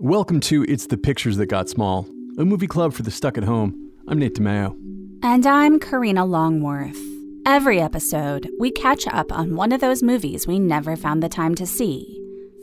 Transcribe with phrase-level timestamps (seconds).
[0.00, 2.06] Welcome to It's the Pictures That Got Small,
[2.38, 3.90] a movie club for the stuck at home.
[4.06, 4.76] I'm Nate DiMeo.
[5.24, 6.96] And I'm Karina Longworth.
[7.44, 11.56] Every episode, we catch up on one of those movies we never found the time
[11.56, 12.16] to see.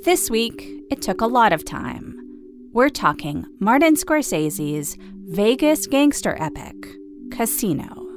[0.05, 2.17] This week, it took a lot of time.
[2.71, 4.95] We're talking Martin Scorsese's
[5.25, 6.87] Vegas gangster epic,
[7.31, 8.07] Casino.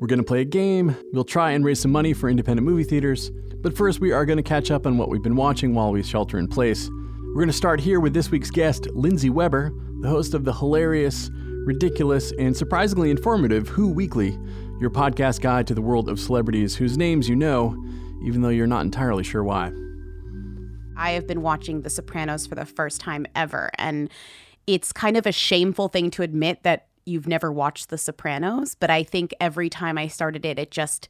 [0.00, 0.94] We're going to play a game.
[1.12, 3.32] We'll try and raise some money for independent movie theaters.
[3.62, 6.04] But first, we are going to catch up on what we've been watching while we
[6.04, 6.88] shelter in place.
[7.34, 10.52] We're going to start here with this week's guest, Lindsey Weber, the host of the
[10.52, 11.30] hilarious,
[11.66, 14.38] ridiculous, and surprisingly informative Who Weekly,
[14.80, 17.76] your podcast guide to the world of celebrities whose names you know,
[18.24, 19.72] even though you're not entirely sure why.
[20.96, 23.68] I have been watching The Sopranos for the first time ever.
[23.78, 24.10] And
[24.68, 28.76] it's kind of a shameful thing to admit that you've never watched The Sopranos.
[28.76, 31.08] But I think every time I started it, it just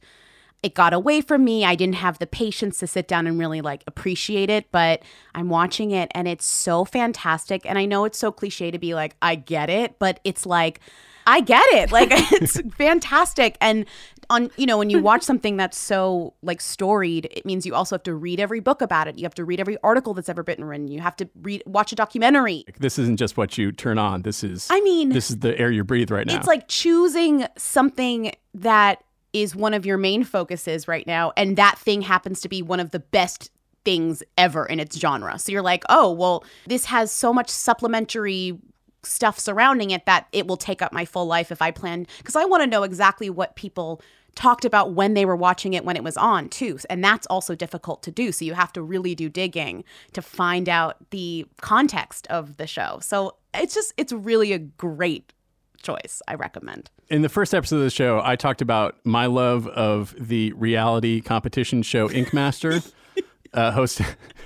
[0.65, 1.63] it got away from me.
[1.63, 5.03] I didn't have the patience to sit down and really like appreciate it, but
[5.35, 7.67] I'm watching it and it's so fantastic.
[7.67, 10.79] And I know it's so cliche to be like, I get it, but it's like,
[11.27, 11.91] I get it.
[11.91, 13.59] Like it's fantastic.
[13.61, 13.85] And
[14.31, 17.93] on, you know, when you watch something that's so like storied, it means you also
[17.93, 19.19] have to read every book about it.
[19.19, 20.87] You have to read every article that's ever been written.
[20.87, 22.65] You have to read, watch a documentary.
[22.79, 24.23] This isn't just what you turn on.
[24.23, 26.35] This is, I mean, this is the air you breathe right now.
[26.35, 29.03] It's like choosing something that
[29.35, 32.79] is one of your main focuses right now and that thing happens to be one
[32.79, 33.51] of the best
[33.83, 35.37] things ever in its genre.
[35.37, 38.57] So you're like, "Oh, well, this has so much supplementary
[39.03, 42.35] stuff surrounding it that it will take up my full life if I plan because
[42.35, 44.01] I want to know exactly what people
[44.35, 46.77] talked about when they were watching it when it was on too.
[46.89, 48.31] And that's also difficult to do.
[48.31, 52.99] So you have to really do digging to find out the context of the show.
[53.01, 55.31] So it's just it's really a great
[55.85, 56.21] choice.
[56.27, 56.89] I recommend.
[57.09, 61.21] In the first episode of the show, I talked about my love of the reality
[61.21, 62.81] competition show Ink Master.
[63.55, 64.15] Uh, hosted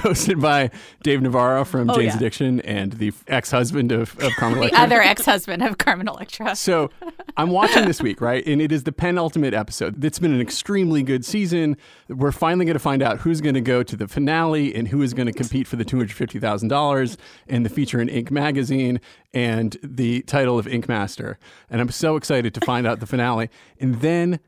[0.00, 0.70] hosted by
[1.02, 2.16] Dave Navarro from Oh, Jane's yeah.
[2.16, 4.80] Addiction and the ex-husband of, of Carmen The Electra.
[4.82, 6.56] other ex husband of Carmen Electra.
[6.56, 6.90] So
[7.36, 8.44] I'm watching this week, right?
[8.46, 10.02] And it is the penultimate episode.
[10.04, 11.76] It's been an extremely good season.
[12.08, 15.00] We're finally going to find out who's going to go to the finale and who
[15.02, 17.16] is going to compete for the $250,000
[17.48, 19.00] and the feature in Ink magazine
[19.32, 21.38] and the title of Ink Master.
[21.70, 23.50] And I'm so excited to find out the finale.
[23.78, 24.40] And then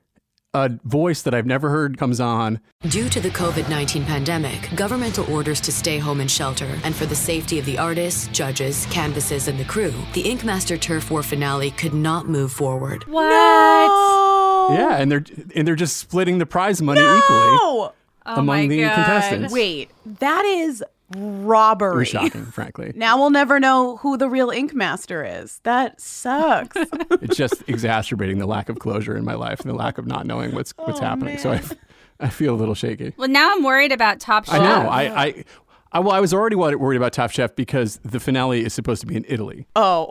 [0.54, 2.60] a voice that I've never heard comes on.
[2.88, 7.06] Due to the COVID 19 pandemic, governmental orders to stay home and shelter, and for
[7.06, 11.22] the safety of the artists, judges, canvases, and the crew, the Ink Master Turf War
[11.22, 13.04] finale could not move forward.
[13.06, 13.28] What?
[14.72, 17.92] Yeah, and they're and they're just splitting the prize money equally Oh,
[18.24, 18.94] among my the God.
[18.94, 19.52] contestants.
[19.52, 20.82] wait, that is
[21.14, 21.98] It robbery.
[21.98, 22.92] was shocking, frankly.
[22.98, 25.60] Now we'll never know who the real Ink Master is.
[25.62, 26.76] That sucks.
[27.10, 30.26] it's just exacerbating the lack of closure in my life and the lack of not
[30.26, 31.38] knowing what's oh, what's happening.
[31.38, 31.62] So I,
[32.20, 33.14] I feel a little shaky.
[33.16, 34.54] Well, now I'm worried about Top Chef.
[34.54, 34.88] I know.
[34.88, 35.44] I, I,
[35.92, 39.06] I well, I was already worried about Top Chef because the finale is supposed to
[39.06, 39.66] be in Italy.
[39.76, 40.10] oh,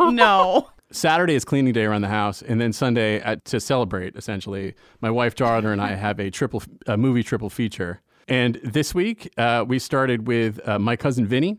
[0.10, 0.68] no.
[0.90, 4.14] Saturday is cleaning day around the house, and then Sunday at, to celebrate.
[4.14, 8.00] Essentially, my wife Darla and I have a triple a movie triple feature.
[8.28, 11.58] And this week uh, we started with uh, my cousin Vinny.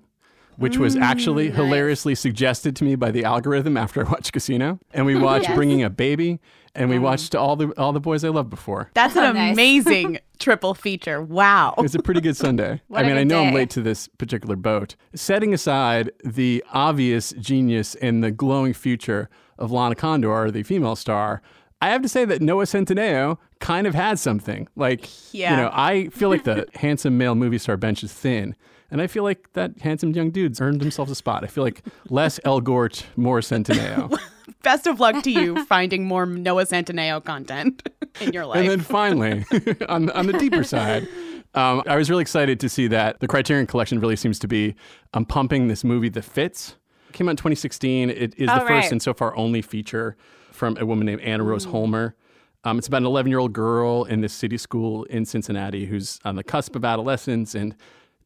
[0.58, 5.04] Which was actually hilariously suggested to me by the algorithm after I watched Casino, and
[5.04, 6.40] we watched Bringing a Baby,
[6.76, 8.92] and we watched all the all the boys I loved before.
[8.94, 9.54] That's an nice.
[9.54, 11.24] amazing triple feature.
[11.24, 11.74] Wow.
[11.80, 12.82] It was a pretty good Sunday.
[12.88, 13.56] What I a mean, I good know I'm day.
[13.56, 14.96] late to this particular boat.
[15.16, 21.42] Setting aside the obvious genius and the glowing future of Lana Condor, the female star,
[21.84, 24.68] I have to say that Noah Centineo kind of had something.
[24.76, 25.52] Like, Yeah.
[25.52, 28.56] you know, I feel like the handsome male movie star bench is thin.
[28.92, 31.44] And I feel like that handsome young dude's earned themselves a spot.
[31.44, 34.16] I feel like less Elgort, more Centineo.
[34.64, 37.90] Best of luck to you finding more Noah Centineo content
[38.22, 38.60] in your life.
[38.60, 39.46] And then finally,
[39.90, 41.08] on, on the deeper side,
[41.56, 44.76] um, I was really excited to see that the Criterion Collection really seems to be
[45.14, 46.76] um, pumping this movie, The Fits.
[47.10, 48.10] It came out in 2016.
[48.10, 48.92] It is Oh, the first right.
[48.92, 50.16] and so far only feature
[50.64, 52.16] from a woman named Anna Rose Holmer.
[52.64, 56.22] Um, it's about an 11 year old girl in this city school in Cincinnati who's
[56.24, 57.76] on the cusp of adolescence and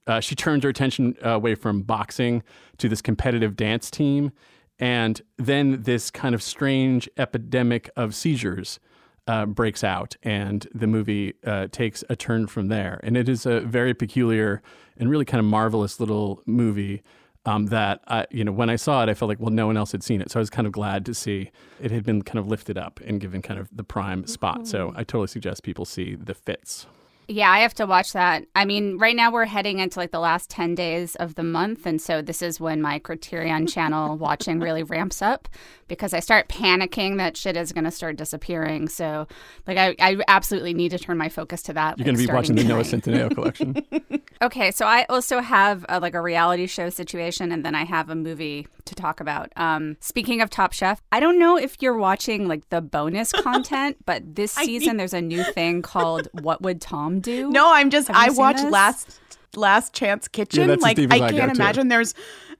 [0.05, 2.43] uh, she turns her attention uh, away from boxing
[2.77, 4.31] to this competitive dance team.
[4.77, 8.79] And then this kind of strange epidemic of seizures
[9.25, 12.99] uh, breaks out, and the movie uh, takes a turn from there.
[13.01, 14.61] And it is a very peculiar
[14.95, 17.01] and really kind of marvelous little movie
[17.45, 19.77] um, that I, you know, when I saw it, I felt like, well, no one
[19.77, 21.51] else had seen it, so I was kind of glad to see
[21.81, 24.67] it had been kind of lifted up and given kind of the prime spot.
[24.67, 26.87] So I totally suggest people see The Fits.
[27.29, 28.45] Yeah, I have to watch that.
[28.55, 31.85] I mean, right now we're heading into like the last 10 days of the month.
[31.85, 35.49] And so this is when my Criterion channel watching really ramps up
[35.87, 38.87] because I start panicking that shit is going to start disappearing.
[38.87, 39.27] So,
[39.65, 41.97] like, I, I absolutely need to turn my focus to that.
[41.97, 43.75] You're going to be watching the Noah Centineo collection.
[44.41, 44.71] okay.
[44.71, 48.15] So I also have a, like a reality show situation and then I have a
[48.15, 49.51] movie to talk about.
[49.55, 53.97] Um, speaking of Top Chef, I don't know if you're watching like the bonus content,
[54.05, 57.49] but this season there's a new thing called What Would Tom Do?
[57.49, 58.71] No, I'm just I watched this?
[58.71, 59.19] last
[59.55, 60.69] Last Chance Kitchen.
[60.69, 61.61] Yeah, like Steve I can't too.
[61.61, 62.13] imagine there's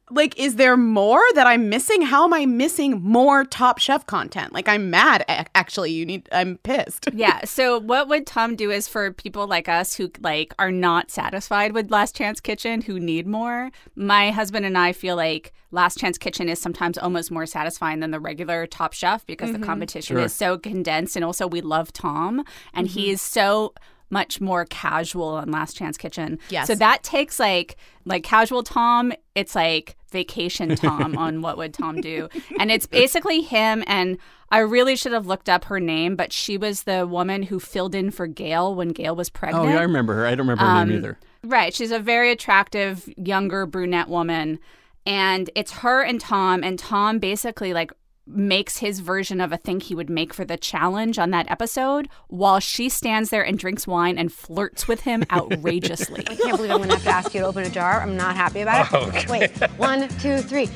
[0.10, 2.02] like is there more that I'm missing?
[2.02, 4.54] How am I missing more Top Chef content?
[4.54, 5.92] Like I'm mad actually.
[5.92, 7.10] You need I'm pissed.
[7.14, 7.44] yeah.
[7.44, 11.74] So what would Tom do is for people like us who like are not satisfied
[11.74, 13.70] with Last Chance Kitchen, who need more.
[13.96, 18.12] My husband and I feel like Last Chance Kitchen is sometimes almost more satisfying than
[18.12, 20.24] the regular Top Chef because the competition Sure.
[20.26, 22.98] is so condensed, and also we love Tom, and Mm-hmm.
[23.00, 23.74] he is so
[24.10, 26.40] much more casual on Last Chance Kitchen.
[26.50, 26.68] Yes.
[26.68, 29.14] So that takes like like casual Tom.
[29.36, 34.18] It's like vacation Tom on what would Tom do, and it's basically him and.
[34.50, 37.94] I really should have looked up her name, but she was the woman who filled
[37.94, 39.66] in for Gail when Gail was pregnant.
[39.66, 40.26] oh, yeah, I remember her.
[40.26, 41.20] I don't remember her Um, name either.
[41.44, 41.74] Right.
[41.74, 44.60] She's a very attractive, younger brunette woman.
[45.06, 46.64] And it's her and Tom.
[46.64, 47.92] And Tom basically like
[48.28, 52.10] makes his version of a thing he would make for the challenge on that episode
[52.28, 56.26] while she stands there and drinks wine and flirts with him outrageously.
[56.28, 58.02] I can't believe I'm gonna have to ask you to open a jar.
[58.02, 59.30] I'm not happy about it.
[59.30, 60.70] Wait, one, two, three.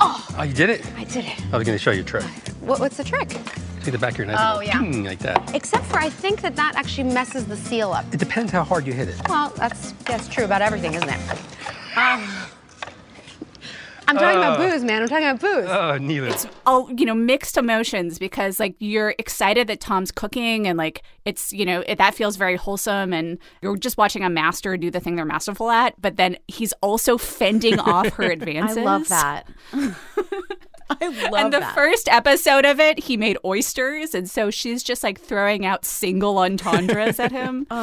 [0.00, 0.86] Oh, oh, you did it?
[0.96, 1.40] I did it.
[1.52, 2.22] I was going to show you a trick.
[2.60, 3.30] What, what's the trick?
[3.82, 4.36] See the back of your knife?
[4.38, 4.78] Oh, Go yeah.
[4.78, 5.54] ping, like that.
[5.56, 8.04] Except for I think that that actually messes the seal up.
[8.12, 9.16] It depends how hard you hit it.
[9.28, 11.20] Well, that's that's true about everything, isn't it?
[11.96, 12.28] Um,
[14.08, 14.70] I'm talking about uh.
[14.70, 15.02] booze, man.
[15.02, 15.68] I'm talking about booze.
[15.68, 16.28] Oh, neither.
[16.28, 21.02] It's all you know mixed emotions because like you're excited that Tom's cooking and like
[21.24, 24.90] it's you know it, that feels very wholesome and you're just watching a master do
[24.90, 28.78] the thing they're masterful at but then he's also fending off her advances.
[28.78, 28.84] I advances.
[28.84, 30.58] love that.
[31.00, 31.74] I love and the that.
[31.74, 36.38] first episode of it, he made oysters, and so she's just like throwing out single
[36.38, 37.66] entendres at him.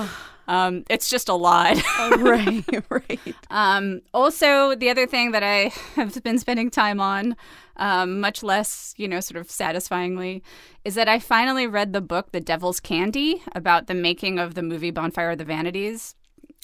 [0.47, 1.75] Um, it's just a lot.
[2.17, 3.19] right, right.
[3.49, 7.35] Um, also, the other thing that I have been spending time on,
[7.77, 10.43] um, much less, you know, sort of satisfyingly,
[10.83, 14.61] is that I finally read the book The Devil's Candy about the making of the
[14.61, 16.15] movie Bonfire of the Vanities.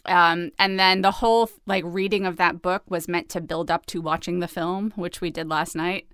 [0.05, 3.85] Um, and then the whole like reading of that book was meant to build up
[3.87, 6.07] to watching the film, which we did last night.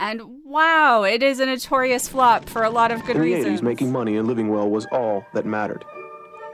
[0.00, 3.60] And wow, it is a notorious flop for a lot of good In the reasons.
[3.60, 5.84] 80s, making money and living well was all that mattered.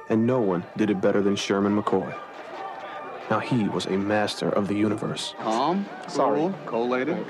[0.08, 2.12] And no one did it better than Sherman McCoy.
[3.30, 5.34] Now he was a master of the universe.
[5.40, 7.24] Calm, sorry, collated.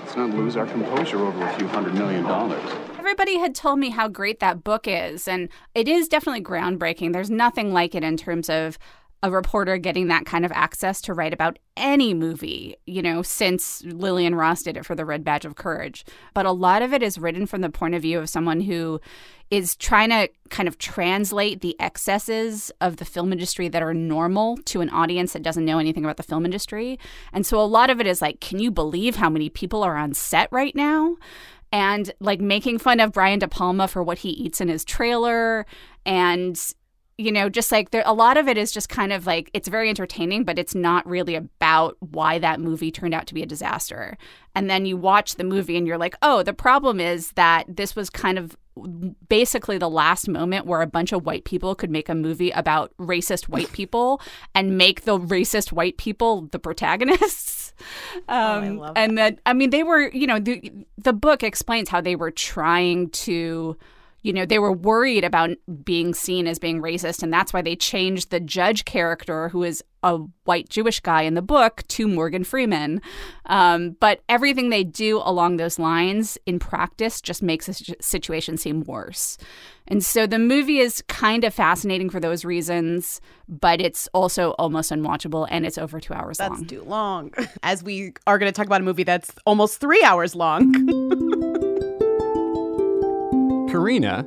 [0.00, 2.62] Let's not lose our composure over a few hundred million dollars.
[2.98, 7.14] Everybody had told me how great that book is, and it is definitely groundbreaking.
[7.14, 8.78] There's nothing like it in terms of
[9.24, 13.82] a reporter getting that kind of access to write about any movie, you know, since
[13.84, 16.04] Lillian Ross did it for the Red Badge of Courage.
[16.34, 19.00] But a lot of it is written from the point of view of someone who
[19.50, 24.58] is trying to kind of translate the excesses of the film industry that are normal
[24.66, 26.98] to an audience that doesn't know anything about the film industry.
[27.32, 29.96] And so a lot of it is like, can you believe how many people are
[29.96, 31.16] on set right now?
[31.72, 35.66] and like making fun of Brian De Palma for what he eats in his trailer
[36.06, 36.72] and
[37.16, 39.68] you know just like there a lot of it is just kind of like it's
[39.68, 43.46] very entertaining but it's not really about why that movie turned out to be a
[43.46, 44.16] disaster.
[44.56, 47.94] And then you watch the movie and you're like oh the problem is that this
[47.94, 48.56] was kind of
[49.28, 52.92] basically the last moment where a bunch of white people could make a movie about
[52.98, 54.20] racist white people
[54.54, 57.62] and make the racist white people the protagonists.
[58.28, 62.00] Um, love and that I mean they were you know the the book explains how
[62.00, 63.76] they were trying to
[64.24, 65.50] you know they were worried about
[65.84, 69.84] being seen as being racist and that's why they changed the judge character who is
[70.02, 73.00] a white Jewish guy in the book to Morgan Freeman
[73.46, 78.82] um, but everything they do along those lines in practice just makes the situation seem
[78.82, 79.38] worse
[79.86, 84.90] and so the movie is kind of fascinating for those reasons but it's also almost
[84.90, 87.32] unwatchable and it's over two hours That's long too long.
[87.62, 91.42] As we are going to talk about a movie that's almost three hours long.
[93.74, 94.24] Karina,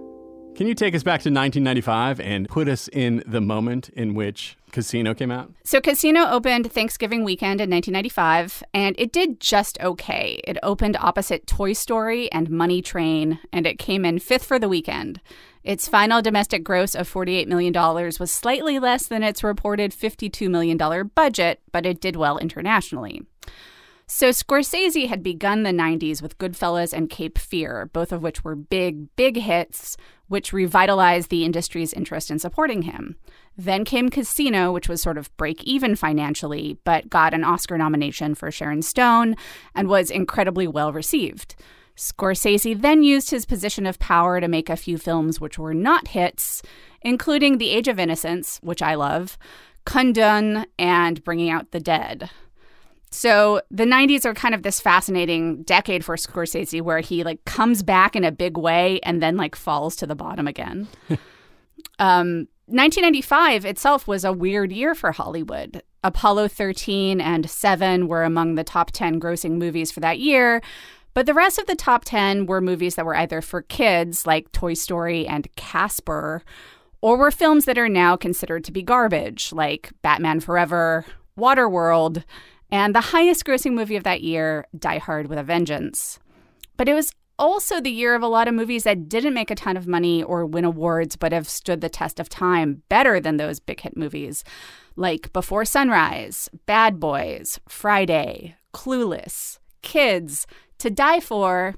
[0.56, 4.58] can you take us back to 1995 and put us in the moment in which
[4.74, 5.54] Casino came out?
[5.64, 10.42] So Casino opened Thanksgiving weekend in 1995, and it did just okay.
[10.44, 14.68] It opened opposite Toy Story and Money Train, and it came in fifth for the
[14.68, 15.22] weekend.
[15.64, 17.72] Its final domestic gross of $48 million
[18.20, 20.78] was slightly less than its reported $52 million
[21.16, 23.22] budget, but it did well internationally.
[24.10, 28.56] So Scorsese had begun the 90s with Goodfellas and Cape Fear, both of which were
[28.56, 29.98] big, big hits,
[30.30, 33.18] which revitalized the industry's interest in supporting him.
[33.58, 38.34] Then came Casino, which was sort of break even financially, but got an Oscar nomination
[38.34, 39.36] for Sharon Stone
[39.76, 41.56] and was incredibly well received.
[41.98, 46.10] Scorsese then used his position of power to make a few films which were not
[46.10, 46.62] hits,
[47.02, 49.38] including The Age of Innocence, which I love,
[49.86, 52.30] Kundun, and Bringing Out the Dead.
[53.12, 57.82] So the 90s are kind of this fascinating decade for Scorsese where he like comes
[57.82, 60.88] back in a big way and then like falls to the bottom again.
[62.00, 65.82] um, 1995 itself was a weird year for Hollywood.
[66.04, 70.62] Apollo 13 and 7 were among the top 10 grossing movies for that year,
[71.14, 74.52] but the rest of the top 10 were movies that were either for kids, like
[74.52, 76.44] Toy Story and Casper,
[77.02, 81.06] or were films that are now considered to be garbage, like Batman Forever,
[81.38, 82.24] Waterworld,
[82.72, 86.20] and the highest grossing movie of that year, Die Hard with a Vengeance.
[86.76, 89.56] But it was also the year of a lot of movies that didn't make a
[89.56, 93.38] ton of money or win awards, but have stood the test of time better than
[93.38, 94.44] those big hit movies,
[94.96, 100.48] like Before Sunrise, Bad Boys, Friday, Clueless, Kids,
[100.80, 101.76] To Die For,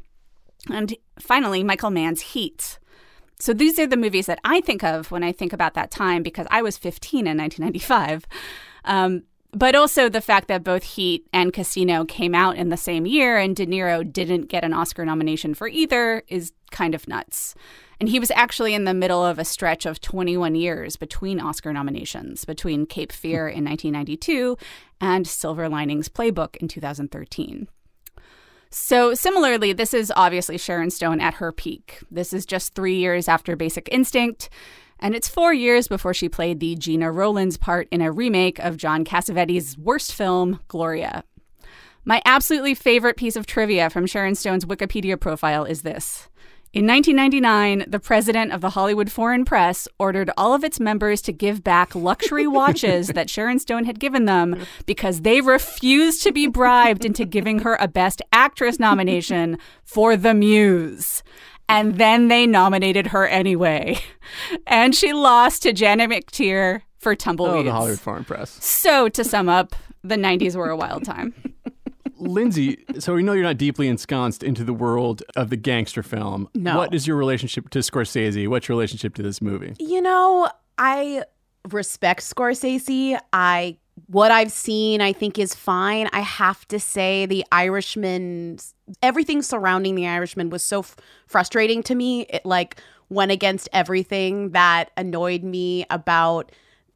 [0.69, 2.79] and finally, Michael Mann's Heat.
[3.39, 6.23] So these are the movies that I think of when I think about that time
[6.23, 8.25] because I was 15 in 1995.
[8.83, 13.05] Um, but also the fact that both Heat and Casino came out in the same
[13.05, 17.55] year and De Niro didn't get an Oscar nomination for either is kind of nuts.
[17.99, 21.73] And he was actually in the middle of a stretch of 21 years between Oscar
[21.73, 24.57] nominations, between Cape Fear in 1992
[25.01, 27.67] and Silver Linings Playbook in 2013.
[28.71, 32.03] So, similarly, this is obviously Sharon Stone at her peak.
[32.11, 34.49] This is just three years after Basic Instinct.
[34.99, 38.77] And it's four years before she played the Gena Rowlands part in a remake of
[38.77, 41.23] John Cassavetes' worst film, Gloria.
[42.03, 46.27] My absolutely favorite piece of trivia from Sharon Stone's Wikipedia profile is this.
[46.71, 51.31] In 1999, the president of the Hollywood Foreign Press ordered all of its members to
[51.31, 56.45] give back luxury watches that Sharon Stone had given them because they refused to be
[56.45, 61.23] bribed into giving her a Best Actress nomination for The Muse
[61.69, 63.99] and then they nominated her anyway.
[64.67, 67.61] And she lost to Janet McTeer for Tumbleweeds.
[67.61, 68.63] Oh, the Hollywood Foreign Press.
[68.63, 71.33] So, to sum up, the 90s were a wild time.
[72.17, 76.49] Lindsey, so we know you're not deeply ensconced into the world of the gangster film.
[76.53, 76.77] No.
[76.77, 78.47] What is your relationship to Scorsese?
[78.47, 79.73] What's your relationship to this movie?
[79.79, 81.23] You know, I
[81.71, 83.19] respect Scorsese.
[83.33, 86.09] I what I've seen, I think is fine.
[86.13, 88.57] I have to say, The Irishman,
[89.01, 90.95] everything surrounding The Irishman was so f-
[91.27, 92.21] frustrating to me.
[92.29, 96.51] It like went against everything that annoyed me about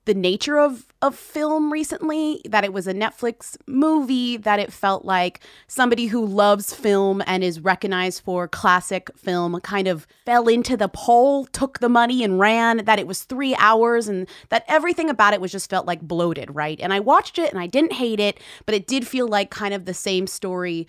[0.05, 5.03] the nature of of film recently that it was a Netflix movie that it felt
[5.03, 10.77] like somebody who loves film and is recognized for classic film kind of fell into
[10.77, 15.09] the pole took the money and ran that it was 3 hours and that everything
[15.09, 16.79] about it was just felt like bloated right?
[16.79, 19.73] And I watched it and I didn't hate it but it did feel like kind
[19.73, 20.87] of the same story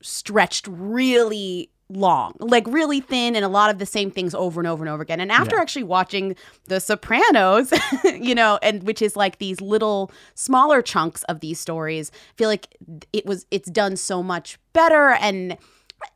[0.00, 4.68] stretched really long, like really thin, and a lot of the same things over and
[4.68, 5.20] over and over again.
[5.20, 5.62] And after Yeah.
[5.62, 7.72] actually watching The Sopranos,
[8.04, 12.48] you know, and which is like these little smaller chunks of these stories, I feel
[12.48, 12.76] like
[13.12, 15.56] it was it's done so much better and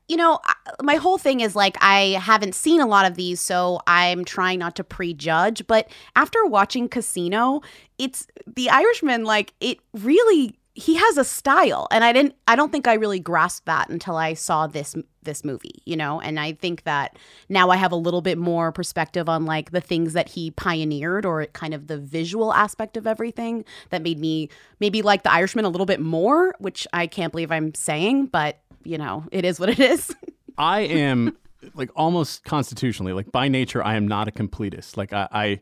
[0.09, 3.41] you know, I- my whole thing is like I haven't seen a lot of these,
[3.41, 5.67] so I'm trying not to prejudge.
[5.67, 7.63] But after watching Casino,
[7.99, 9.25] it's The Irishman.
[9.25, 12.35] Like it really, he has a style, and I didn't.
[12.49, 15.83] I don't think I really grasped that until I saw this this movie.
[15.85, 19.45] You know, and I think that now I have a little bit more perspective on
[19.45, 24.03] like the things that he pioneered, or kind of the visual aspect of everything that
[24.03, 24.49] made me
[24.81, 28.59] maybe like The Irishman a little bit more, which I can't believe I'm saying, but
[28.85, 30.15] you know, it is what it is.
[30.59, 31.37] I am
[31.75, 34.97] like almost constitutionally, like by nature, I am not a completist.
[34.97, 35.61] Like I, I,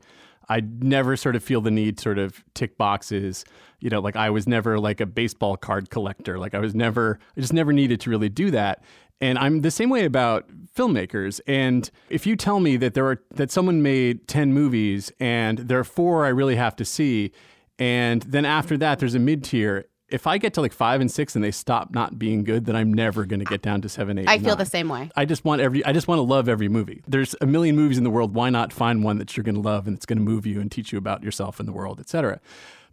[0.51, 3.45] I never sort of feel the need sort of tick boxes.
[3.79, 6.39] You know, like I was never like a baseball card collector.
[6.39, 8.83] Like I was never, I just never needed to really do that.
[9.23, 11.41] And I'm the same way about filmmakers.
[11.47, 15.79] And if you tell me that there are that someone made ten movies and there
[15.79, 17.33] are four I really have to see,
[17.79, 19.87] and then after that there's a mid tier.
[20.11, 22.77] If I get to like five and six and they stop not being good, then
[22.77, 24.29] I'm never going to get down to seven, eight.
[24.29, 25.11] I feel the same way.
[25.17, 27.03] I just want every I just want to love every movie.
[27.07, 28.35] There's a million movies in the world.
[28.35, 30.61] Why not find one that you're going to love and it's going to move you
[30.61, 32.41] and teach you about yourself and the world, etc.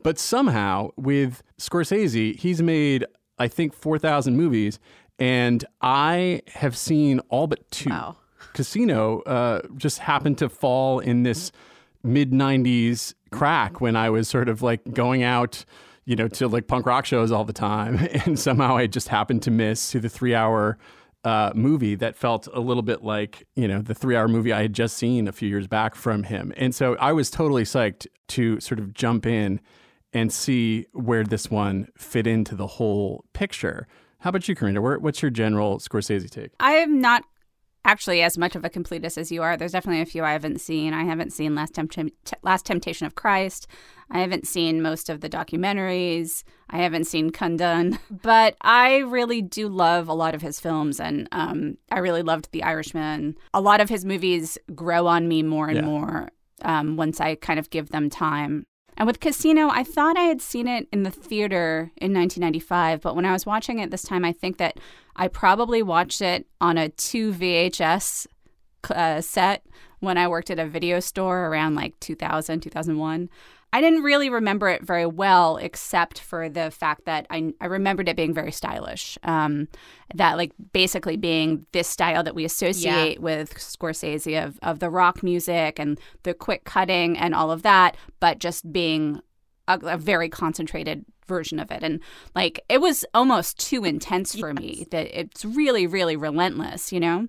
[0.03, 3.05] But somehow with Scorsese, he's made
[3.39, 4.79] I think 4,000 movies
[5.19, 7.89] and I have seen all but two.
[7.89, 8.17] Wow.
[8.53, 11.51] Casino uh, just happened to fall in this
[12.03, 15.65] mid 90s crack when I was sort of like going out
[16.07, 17.97] you know, to like punk rock shows all the time.
[18.25, 20.77] And somehow I just happened to miss to the three hour
[21.23, 24.61] uh, movie that felt a little bit like, you know, the three hour movie I
[24.61, 26.53] had just seen a few years back from him.
[26.55, 29.59] And so I was totally psyched to sort of jump in
[30.13, 33.85] and see where this one fit into the whole picture.
[34.19, 34.81] How about you, Karina?
[34.81, 36.51] What's your general Scorsese take?
[36.61, 37.23] I am not
[37.87, 39.57] actually as much of a completist as you are.
[39.57, 40.93] There's definitely a few I haven't seen.
[40.93, 43.65] I haven't seen Last, Tempt- Last Temptation of Christ.
[44.11, 46.43] I haven't seen most of the documentaries.
[46.69, 47.97] I haven't seen Kundun.
[48.21, 52.49] But I really do love a lot of his films, and um, I really loved
[52.51, 53.37] The Irishman.
[53.53, 55.85] A lot of his movies grow on me more and Yeah.
[55.85, 56.29] more
[56.63, 58.65] um, once I kind of give them time.
[58.97, 63.15] And with Casino, I thought I had seen it in the theater in 1995, but
[63.15, 64.79] when I was watching it this time, I think that
[65.15, 68.25] I probably watched it on a two VHS
[68.89, 69.63] uh, set
[69.99, 73.29] when I worked at a video store around like 2000, 2001.
[73.73, 78.07] I didn't really remember it very well, except for the fact that I, I remembered
[78.07, 79.17] it being very stylish.
[79.23, 79.67] Um,
[80.15, 85.21] that, like, basically being this style that we associate with Scorsese of, of the rock
[85.21, 89.21] music and the quick cutting and all of that, but just being
[89.67, 91.83] a, a very concentrated version of it.
[91.83, 91.99] And,
[92.35, 97.27] like, it was almost too intense for me that it's really, really relentless, you know?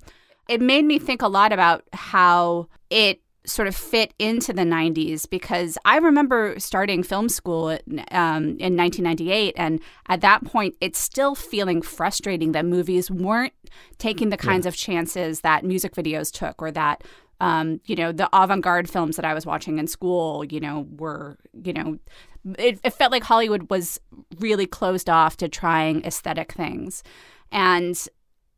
[0.49, 5.29] It made me think a lot about how it sort of fit into the 90s
[5.29, 10.99] because I remember starting film school at, um, in 1998, and at that point, it's
[10.99, 13.55] still feeling frustrating that movies weren't
[13.99, 17.03] taking the kinds of chances that music videos took or that.
[17.41, 20.89] Um, you know, the avant garde films that I was watching in school, you know,
[20.97, 21.99] were, you know,
[22.59, 24.01] it, it felt like Hollywood was
[24.41, 27.05] really closed off to trying aesthetic things.
[27.53, 27.97] And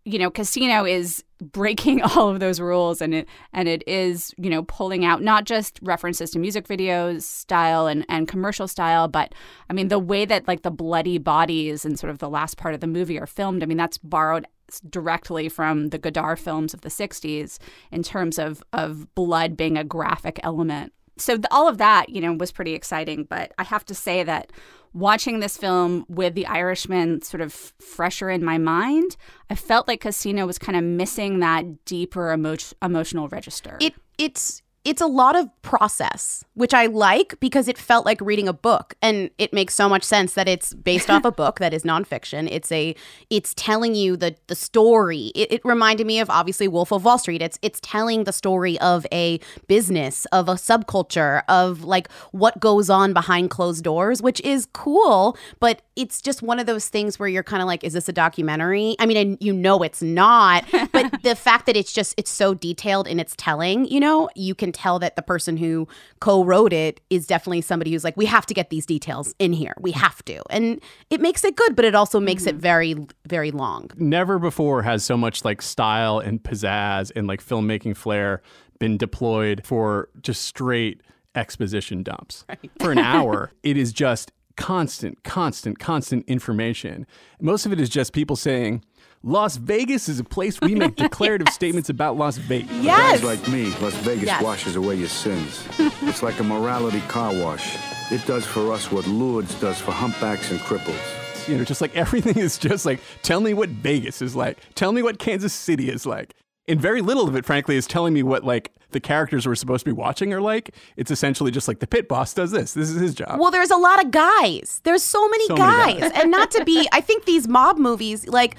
[0.05, 4.51] you know, Casino is breaking all of those rules, and it and it is you
[4.51, 9.35] know pulling out not just references to music videos style and and commercial style, but
[9.69, 12.75] I mean the way that like the bloody bodies and sort of the last part
[12.75, 13.63] of the movie are filmed.
[13.63, 14.47] I mean that's borrowed
[14.89, 17.59] directly from the Godard films of the '60s
[17.91, 20.93] in terms of of blood being a graphic element.
[21.21, 24.23] So th- all of that you know was pretty exciting, but I have to say
[24.25, 24.53] that
[24.93, 29.17] watching this film with the Irishman sort of fresher in my mind,
[29.49, 33.77] I felt like Casino was kind of missing that deeper emo- emotional register.
[33.81, 38.49] It it's it's a lot of process, which I like because it felt like reading
[38.49, 41.75] a book, and it makes so much sense that it's based off a book that
[41.75, 42.49] is nonfiction.
[42.51, 42.95] It's a
[43.29, 45.33] it's telling you the the story.
[45.35, 47.43] It, it reminded me of obviously Wolf of Wall Street.
[47.43, 52.89] It's it's telling the story of a business, of a subculture, of like what goes
[52.89, 55.37] on behind closed doors, which is cool.
[55.59, 58.13] But it's just one of those things where you're kind of like, is this a
[58.13, 58.97] documentary?
[58.99, 62.55] I mean, and you know it's not, but the fact that it's just it's so
[62.55, 65.87] detailed in its telling, you know, you can tell that the person who
[66.21, 69.75] co-wrote it is definitely somebody who's like, we have to get these details in here.
[69.79, 70.43] We have to.
[70.49, 72.61] And it makes it good, but it also makes it mm-hmm.
[72.61, 73.91] very, very long.
[73.97, 78.41] Never before has so much like style and pizzazz and like filmmaking flair
[78.79, 81.03] been deployed for just straight
[81.35, 82.45] exposition dumps.
[82.49, 82.71] right.
[82.81, 87.07] For an hour, it is just constant, constant, constant information.
[87.41, 88.85] Most of it is just people saying,
[89.23, 92.71] Las Vegas is a place we make declarative statements about Las Vegas.
[92.77, 93.21] Yes.
[93.21, 94.43] Guys like me, Las Vegas Yes.
[94.43, 95.67] washes away your sins.
[96.03, 97.77] it's like a morality car wash.
[98.13, 101.49] It does for us what Lourdes does for humpbacks and cripples.
[101.49, 104.59] You know, just like everything is just like, tell me what Vegas is like.
[104.75, 106.35] Tell me what Kansas City is like.
[106.69, 109.85] And very little of it, frankly, is telling me what like the characters we're supposed
[109.85, 110.75] to be watching are like.
[110.97, 112.75] It's essentially just like the pit boss does this.
[112.75, 113.39] This is his job.
[113.39, 114.81] Well, there's a lot of guys.
[114.85, 116.01] There's so many So many guys.
[116.01, 116.13] guys.
[116.23, 118.57] and not to be, I think these mob movies, like,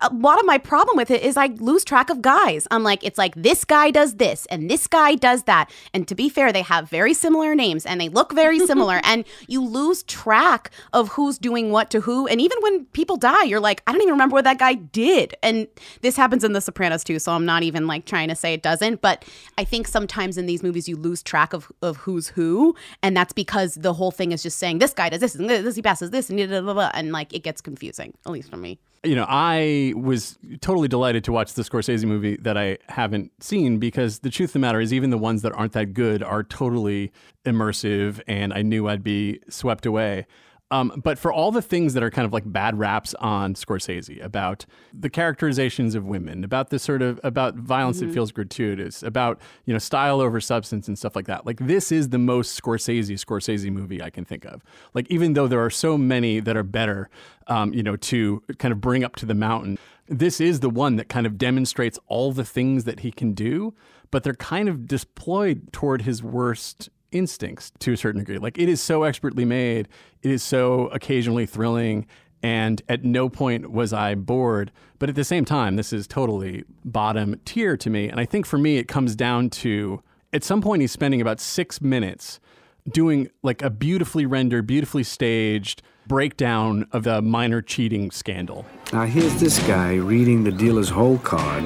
[0.00, 2.66] a lot of my problem with it is I lose track of guys.
[2.70, 5.70] I'm like, it's like this guy does this and this guy does that.
[5.92, 9.00] And to be fair, they have very similar names and they look very similar.
[9.04, 12.26] and you lose track of who's doing what to who.
[12.26, 15.34] And even when people die, you're like, I don't even remember what that guy did.
[15.42, 15.68] And
[16.00, 17.18] this happens in The Sopranos too.
[17.18, 19.02] So I'm not even like trying to say it doesn't.
[19.02, 19.26] But
[19.58, 22.76] I think sometimes in these movies, you lose track of, of who's who.
[23.02, 25.74] And that's because the whole thing is just saying this guy does this and this,
[25.74, 28.56] he passes this and blah, blah, blah, and like it gets confusing, at least for
[28.56, 28.78] me.
[29.04, 33.78] you know, I was totally delighted to watch the Scorsese movie that I haven't seen
[33.78, 36.42] because the truth of the matter is, even the ones that aren't that good are
[36.42, 37.12] totally
[37.44, 40.26] immersive, and I knew I'd be swept away.
[40.74, 44.20] Um, but for all the things that are kind of like bad raps on Scorsese
[44.24, 49.40] about the characterizations of women, about this sort of about violence that feels gratuitous, about
[49.66, 51.46] you know style over substance and stuff like that.
[51.46, 54.64] Like this is the most Scorsese Scorsese movie I can think of.
[54.94, 57.08] Like even though there are so many that are better,
[57.46, 60.96] um, you know, to kind of bring up to the mountain, this is the one
[60.96, 63.74] that kind of demonstrates all the things that he can do,
[64.10, 68.38] but they're kind of deployed toward his worst instincts to a certain degree.
[68.38, 69.88] Like it is so expertly made,
[70.22, 72.06] it is so occasionally thrilling,
[72.42, 74.70] and at no point was I bored.
[74.98, 78.08] But at the same time, this is totally bottom tier to me.
[78.08, 81.40] And I think for me, it comes down to at some point he's spending about
[81.40, 82.40] six minutes
[82.88, 88.66] doing like a beautifully rendered, beautifully staged breakdown of the minor cheating scandal.
[88.92, 91.64] Now here's this guy reading the dealer's hole card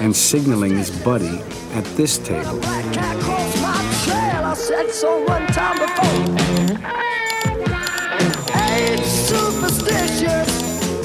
[0.00, 1.38] and signaling his buddy
[1.72, 2.60] at this table.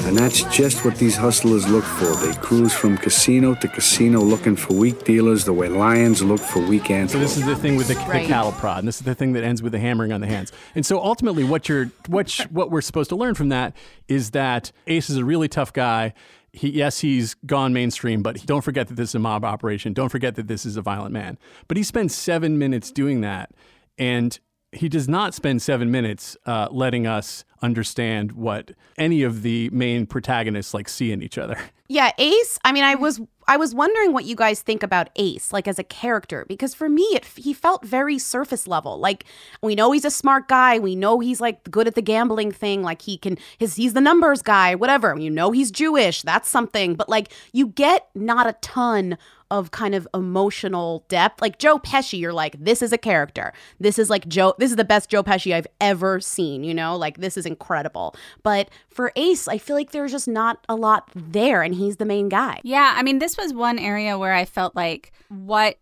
[0.06, 2.14] And that's just what these hustlers look for.
[2.16, 6.60] They cruise from casino to casino looking for weak dealers the way lions look for
[6.66, 8.22] weak So this is the thing with the, Right.
[8.22, 10.26] the cattle prod, and this is the thing that ends with the hammering on the
[10.26, 10.50] hands.
[10.74, 13.74] And so ultimately, what you're, what sh- what we're supposed to learn from that
[14.08, 16.14] is that Ace is a really tough guy.
[16.52, 19.92] He, yes, he's gone mainstream, but don't forget that this is a mob operation.
[19.94, 21.38] Don't forget that this is a violent man.
[21.66, 23.52] But he spends seven minutes doing that,
[23.96, 24.38] and
[24.72, 30.06] he does not spend seven minutes uh, letting us understand what any of the main
[30.06, 31.56] protagonists like see in each other.
[31.88, 32.58] Yeah, Ace.
[32.64, 35.78] I mean, I was I was wondering what you guys think about Ace, like as
[35.78, 38.98] a character, because for me, it he felt very surface level.
[38.98, 39.24] Like
[39.62, 42.82] we know he's a smart guy, we know he's like good at the gambling thing,
[42.82, 45.16] like he can his he's the numbers guy, whatever.
[45.18, 46.94] You know he's Jewish, that's something.
[46.94, 49.18] But like you get not a ton
[49.52, 51.42] of kind of emotional depth.
[51.42, 53.52] Like Joe Pesci, you're like, this is a character.
[53.78, 56.96] This is like Joe, this is the best Joe Pesci I've ever seen, you know?
[56.96, 58.16] Like this is incredible.
[58.42, 62.06] But for Ace, I feel like there's just not a lot there and he's the
[62.06, 62.62] main guy.
[62.64, 65.76] Yeah, I mean, this was one area where I felt like what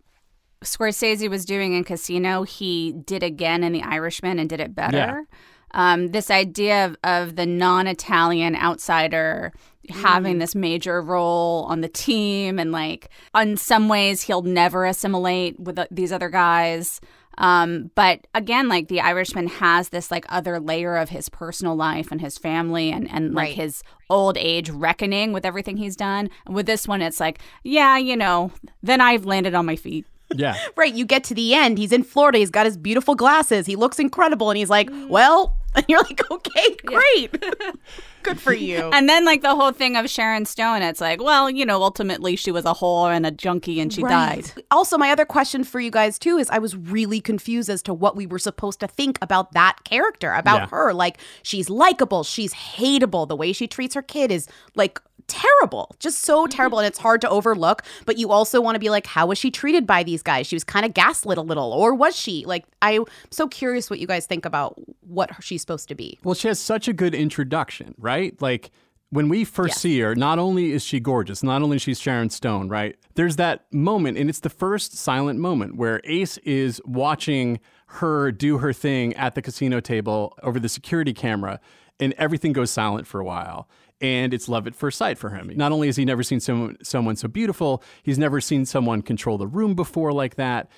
[0.64, 5.26] Scorsese was doing in Casino, he did again in The Irishman and did it better.
[5.72, 9.52] Um, this idea of, of the non Italian outsider
[9.88, 15.58] having this major role on the team, and like, in some ways, he'll never assimilate
[15.58, 17.00] with these other guys.
[17.40, 22.12] Um, but again, like the Irishman has this like other layer of his personal life
[22.12, 23.54] and his family and, and like Right.
[23.56, 26.30] his old age reckoning with everything he's done.
[26.46, 30.06] And with this one, it's like, yeah, you know, then I've landed on my feet.
[30.34, 30.56] Yeah.
[30.76, 33.74] Right, you get to the end, he's in Florida, he's got his beautiful glasses, he
[33.74, 37.42] looks incredible, and he's like, well, and you're like, okay, great.
[38.22, 38.90] Good for you.
[39.00, 42.36] And then like the whole thing of Sharon Stone, it's like, well, you know, ultimately
[42.36, 44.50] she was a whore and a junkie and she died.
[44.70, 47.94] Also, my other question for you guys too is I was really confused as to
[47.94, 50.66] what we were supposed to think about that character, about Yeah.
[50.68, 50.92] her.
[50.92, 53.26] Like, she's likable, she's hateable.
[53.26, 55.00] The way she treats her kid is like
[55.30, 56.50] terrible, just so mm-hmm.
[56.50, 56.78] terrible.
[56.78, 57.82] And it's hard to overlook.
[58.06, 60.46] But you also want to be like, how was she treated by these guys?
[60.46, 62.44] She was kind of gaslit a little, or was she?
[62.44, 66.18] Like, I'm so curious what you guys think about what she's supposed to be.
[66.22, 68.40] Well, she has such a good introduction, right?
[68.40, 68.70] Like
[69.10, 69.80] when we first Yes.
[69.80, 72.96] see her, not only is she gorgeous, not only is she Sharon Stone, right?
[73.14, 78.58] There's that moment, and it's the first silent moment where Ace is watching her do
[78.58, 81.58] her thing at the casino table over the security camera,
[81.98, 83.68] and everything goes silent for a while.
[84.00, 85.50] And it's love at first sight for him.
[85.54, 89.36] Not only has he never seen someone, someone so beautiful, he's never seen someone control
[89.36, 90.70] the room before like that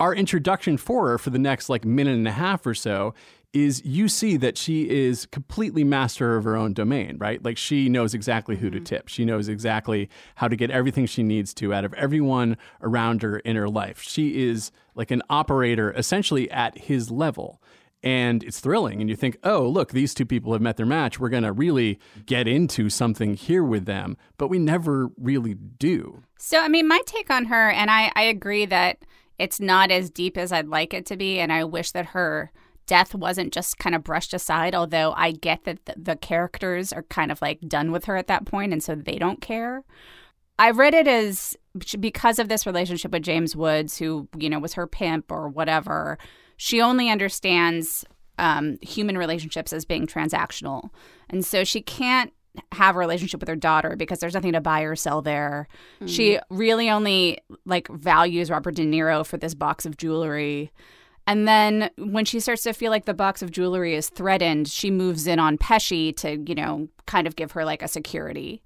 [0.00, 3.14] our introduction for her for the next like minute and a half or so
[3.54, 7.42] is you see that she is completely master of her own domain, right?
[7.42, 8.84] Like she knows exactly who to mm-hmm.
[8.84, 9.08] tip.
[9.08, 13.38] She knows exactly how to get everything she needs to out of everyone around her
[13.38, 14.02] in her life.
[14.02, 17.62] She is like an operator essentially at his level.
[18.02, 19.00] And it's thrilling.
[19.00, 21.18] And you think, oh, look, these two people have met their match.
[21.18, 24.16] We're going to really get into something here with them.
[24.36, 26.22] But we never really do.
[26.38, 28.98] So, I mean, my take on her, and I, I agree that
[29.38, 31.40] it's not as deep as I'd like it to be.
[31.40, 32.52] And I wish that her
[32.88, 37.04] death wasn't just kind of brushed aside, although I get that the, the characters are
[37.04, 39.84] kind of like done with her at that point, and so they don't care.
[40.58, 41.56] I read it as
[42.00, 46.18] because of this relationship with James Woods, who, you know, was her pimp or whatever,
[46.58, 48.04] she only understands
[48.36, 50.90] um, human relationships as being transactional.
[51.30, 52.32] And so she can't
[52.72, 55.68] have a relationship with her daughter because there's nothing to buy or sell there.
[56.06, 60.72] She really only like values Robert De Niro for this box of jewelry.
[61.28, 64.90] And then when she starts to feel like the box of jewelry is threatened, she
[64.90, 68.62] moves in on Pesci to, you know, kind of give her like a security.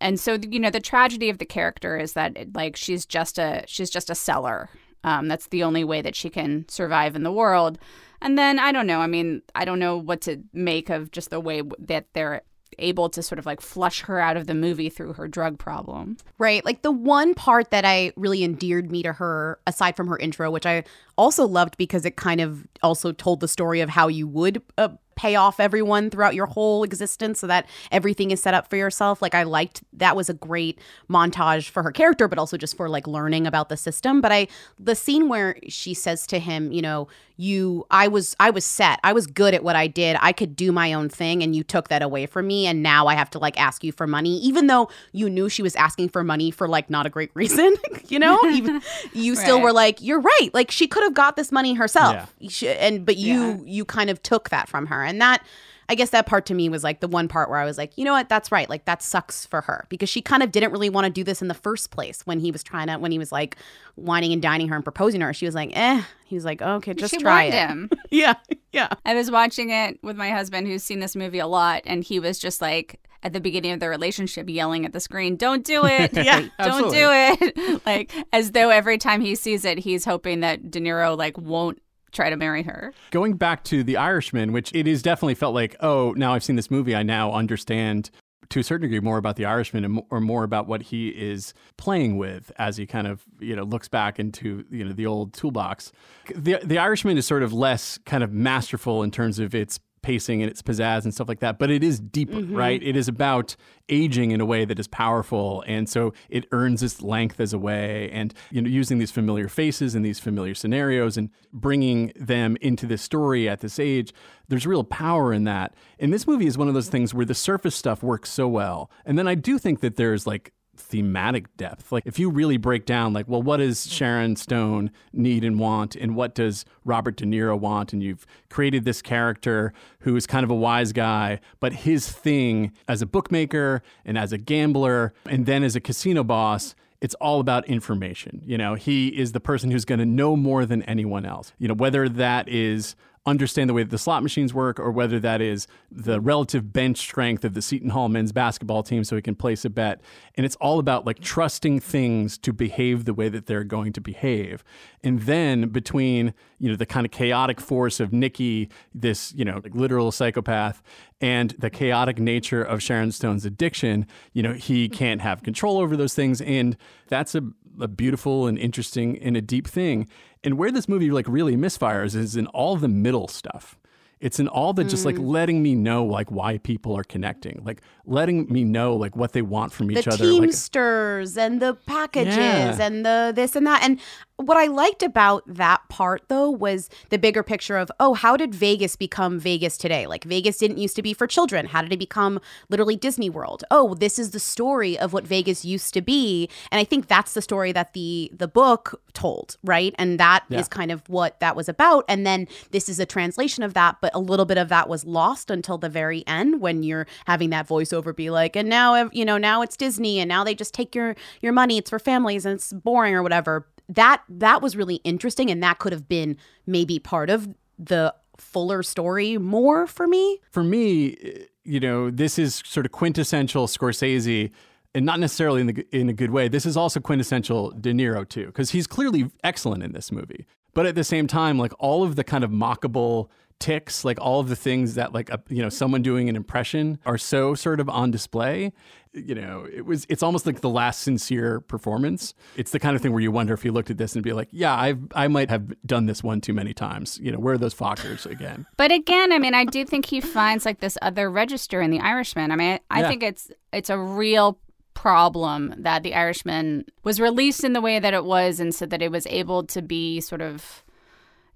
[0.00, 3.64] And so, you know, the tragedy of the character is that like she's just a
[3.66, 4.68] she's just a seller.
[5.04, 7.78] Um, that's the only way that she can survive in the world.
[8.20, 9.00] And then I don't know.
[9.00, 12.42] I mean, I don't know what to make of just the way that they're
[12.78, 16.16] able to sort of like flush her out of the movie through her drug problem.
[16.38, 16.64] Right.
[16.64, 20.50] Like the one part that I really endeared me to her, aside from her intro,
[20.50, 20.84] which I
[21.16, 24.88] also loved because it kind of also told the story of how you would uh,
[25.16, 29.22] pay off everyone throughout your whole existence so that everything is set up for yourself.
[29.22, 30.78] Like I liked that was a great
[31.10, 34.20] montage for her character, but also just for like learning about the system.
[34.20, 34.48] But I,
[34.78, 39.00] the scene where she says to him, you know, you I was I was set.
[39.02, 40.16] I was good at what I did.
[40.20, 43.06] I could do my own thing and you took that away from me and now
[43.08, 46.10] I have to like ask you for money even though you knew she was asking
[46.10, 47.74] for money for like not a great reason,
[48.08, 48.38] you know?
[48.50, 48.80] Even
[49.12, 50.50] you still were like you're right.
[50.52, 52.14] Like she could have got this money herself.
[52.14, 52.26] Yeah.
[52.38, 55.02] You should- and but you you kind of took that from her.
[55.02, 55.44] And that
[55.88, 57.96] I guess that part to me was like the one part where I was like,
[57.98, 58.68] you know what, that's right.
[58.68, 61.42] Like that sucks for her because she kind of didn't really want to do this
[61.42, 63.56] in the first place when he was trying to when he was like
[63.96, 65.32] wining and dining her and proposing to her.
[65.34, 66.02] She was like, eh.
[66.26, 67.54] He was like, okay, just she try it.
[67.54, 67.90] him.
[68.10, 68.34] Yeah,
[68.72, 68.88] yeah.
[69.04, 72.20] I was watching it with my husband who's seen this movie a lot, and he
[72.20, 75.84] was just like at the beginning of their relationship yelling at the screen, Don't do
[75.86, 76.12] it.
[76.12, 77.84] Yeah, Don't do it.
[77.86, 81.80] like as though every time he sees it, he's hoping that De Niro like won't
[82.14, 82.92] try to marry her.
[83.10, 86.56] Going back to The Irishman, which it is definitely felt like, oh, now I've seen
[86.56, 88.10] this movie, I now understand
[88.50, 91.54] to a certain degree more about The Irishman and or more about what he is
[91.76, 95.32] playing with as he kind of, you know, looks back into, you know, the old
[95.32, 95.92] toolbox.
[96.34, 100.42] The The Irishman is sort of less kind of masterful in terms of its pacing
[100.42, 102.54] and its pizzazz and stuff like that, but it is deeper, mm-hmm.
[102.54, 102.82] right?
[102.82, 103.56] It is about
[103.88, 107.58] aging in a way that is powerful, and so it earns its length as a
[107.58, 112.56] way, and you know, using these familiar faces and these familiar scenarios and bringing them
[112.60, 114.12] into this story at this age.
[114.46, 115.74] There's real power in that.
[115.98, 118.90] And this movie is one of those things where the surface stuff works so well,
[119.04, 121.92] and then I do think that there's like thematic depth.
[121.92, 125.96] Like if you really break down like well what does Sharon Stone need and want
[125.96, 130.44] and what does Robert De Niro want and you've created this character who is kind
[130.44, 135.46] of a wise guy but his thing as a bookmaker and as a gambler and
[135.46, 138.40] then as a casino boss it's all about information.
[138.46, 141.52] You know, he is the person who's going to know more than anyone else.
[141.58, 145.18] You know, whether that is understand the way that the slot machines work or whether
[145.18, 149.22] that is the relative bench strength of the Seton Hall men's basketball team so he
[149.22, 150.00] can place a bet.
[150.34, 154.00] And it's all about like trusting things to behave the way that they're going to
[154.00, 154.62] behave.
[155.02, 159.60] And then between, you know, the kind of chaotic force of Nicky, this, you know,
[159.62, 160.82] like literal psychopath,
[161.20, 165.96] and the chaotic nature of Sharon Stone's addiction, you know, he can't have control over
[165.96, 166.42] those things.
[166.42, 166.76] And
[167.08, 167.42] that's a,
[167.80, 170.08] a beautiful and interesting and a deep thing.
[170.42, 173.78] And where this movie like really misfires is in all the middle stuff.
[174.20, 175.28] It's in all the just like mm.
[175.28, 179.42] letting me know like why people are connecting, like letting me know like what they
[179.42, 180.24] want from each the other.
[180.24, 182.76] Like, teamsters and the packages Yeah.
[182.80, 183.98] and the this and that and
[184.36, 188.52] what i liked about that part though was the bigger picture of oh how did
[188.52, 191.98] vegas become vegas today like vegas didn't used to be for children how did it
[191.98, 196.48] become literally disney world oh this is the story of what vegas used to be
[196.72, 200.56] and i think that's the story that the the book told right and that is
[200.56, 200.62] Yeah.
[200.64, 204.14] kind of what that was about and then this is a translation of that but
[204.14, 207.66] a little bit of that was lost until the very end when you're having that
[207.66, 210.94] voiceover be like and now you know now it's disney and now they just take
[210.94, 214.96] your your money it's for families and it's boring or whatever that that was really
[214.96, 216.36] interesting and that could have been
[216.66, 222.38] maybe part of the fuller story more for me for me, eh, you know, this
[222.38, 224.50] is sort of quintessential Scorsese,
[224.94, 226.46] and not necessarily in the in a good way.
[226.46, 230.46] This is also quintessential De Niro too, because he's clearly excellent in this movie.
[230.74, 233.28] But at the same time, like all of the kind of mockable
[233.60, 236.98] tics, like all of the things that like a, you know someone doing an impression
[237.06, 238.72] are so sort of on display.
[239.12, 242.34] You know, it was it's almost like the last sincere performance.
[242.56, 244.32] It's the kind of thing where you wonder if you looked at this and be
[244.32, 247.18] like, yeah, I I might have done this one too many times.
[247.22, 248.66] You know, where are those Fockers again?
[248.76, 252.00] But again, I mean, I do think he finds like this other register in the
[252.00, 252.50] Irishman.
[252.50, 253.08] I mean, I, I Yeah.
[253.08, 254.58] think it's it's a real
[254.94, 259.00] problem that the Irishman was released in the way that it was, and so that
[259.00, 260.82] it was able to be sort of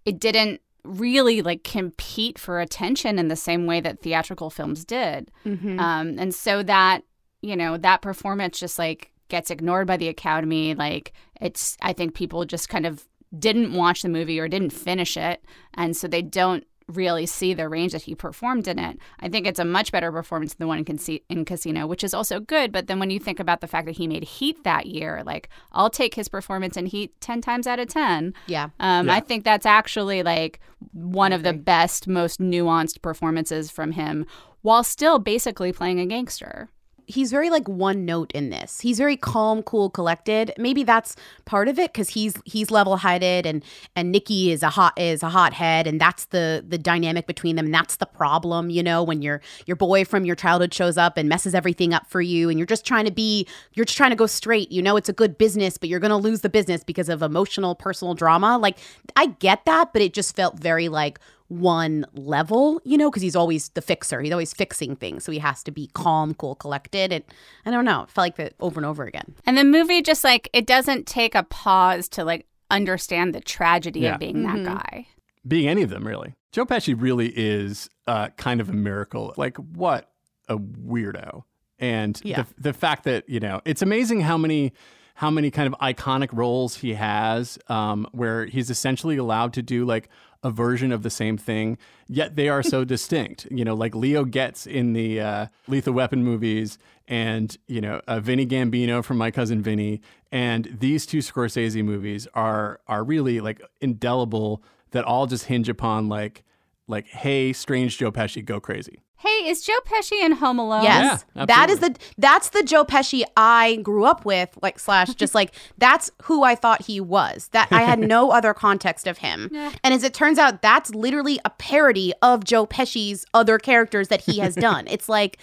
[0.04, 5.30] it didn't really like compete for attention in the same way that theatrical films did.
[5.78, 7.02] Um, and so that,
[7.42, 10.74] you know, that performance just like gets ignored by the Academy.
[10.74, 13.06] Like it's, I think people just kind of
[13.38, 15.44] didn't watch the movie or didn't finish it.
[15.74, 18.98] And so they don't really see the range that he performed in it.
[19.20, 22.14] I think it's a much better performance than the one in, in Casino, which is
[22.14, 22.72] also good.
[22.72, 25.48] But then when you think about the fact that he made Heat that year, like
[25.72, 28.34] I'll take his performance in Heat 10 times out of 10.
[28.46, 29.14] yeah Um, Yeah.
[29.14, 30.60] I think that's actually like
[30.92, 34.26] one of the best, most nuanced performances from him
[34.62, 36.68] while still basically playing a gangster.
[37.08, 38.80] He's very like one note in this.
[38.80, 40.52] He's very calm, cool, collected.
[40.58, 41.16] Maybe that's
[41.46, 43.64] part of it because he's he's level headed and
[43.96, 47.64] and Nicky is a hot is a hothead and that's the the dynamic between them
[47.64, 48.68] and that's the problem.
[48.68, 52.06] You know when your your boy from your childhood shows up and messes everything up
[52.06, 54.70] for you and you're just trying to be you're just trying to go straight.
[54.70, 57.74] You know it's a good business but you're gonna lose the business because of emotional
[57.74, 58.58] personal drama.
[58.58, 58.76] Like
[59.16, 63.36] I get that, but it just felt very like one level, you know, because he's
[63.36, 64.20] always the fixer.
[64.20, 65.24] He's always fixing things.
[65.24, 67.12] So he has to be calm, cool, collected.
[67.12, 67.24] And
[67.64, 68.02] I don't know.
[68.02, 69.34] It felt like that over and over again.
[69.46, 74.00] And the movie just like it doesn't take a pause to like understand the tragedy
[74.00, 74.14] Yeah.
[74.14, 75.06] of being that guy.
[75.46, 76.34] being any of them, really.
[76.52, 79.32] Joe Pesci really is uh, kind of a miracle.
[79.38, 80.10] Like, what
[80.48, 81.44] a weirdo.
[81.78, 82.42] And Yeah.
[82.42, 84.72] the, the fact that, you know, it's amazing how many
[85.14, 89.84] how many kind of iconic roles he has um, where he's essentially allowed to do
[89.84, 90.08] like
[90.42, 93.46] a version of the same thing, yet they are so distinct.
[93.50, 98.20] You know, like Leo Getz in the uh, Lethal Weapon movies and, you know, uh,
[98.20, 100.00] Vinny Gambino from My Cousin Vinny.
[100.30, 106.08] And these two Scorsese movies are are really like indelible that all just hinge upon
[106.08, 106.44] like,
[106.88, 108.98] like, hey, strange Joe Pesci, go crazy.
[109.20, 110.84] Hey, is Joe Pesci in Home Alone?
[110.84, 114.56] Yes, Yeah, that is the that's the Joe Pesci I grew up with.
[114.62, 117.48] Like slash, just like that's who I thought he was.
[117.48, 119.50] That I had no other context of him.
[119.82, 124.20] And as it turns out, that's literally a parody of Joe Pesci's other characters that
[124.20, 124.86] he has done.
[124.90, 125.38] it's like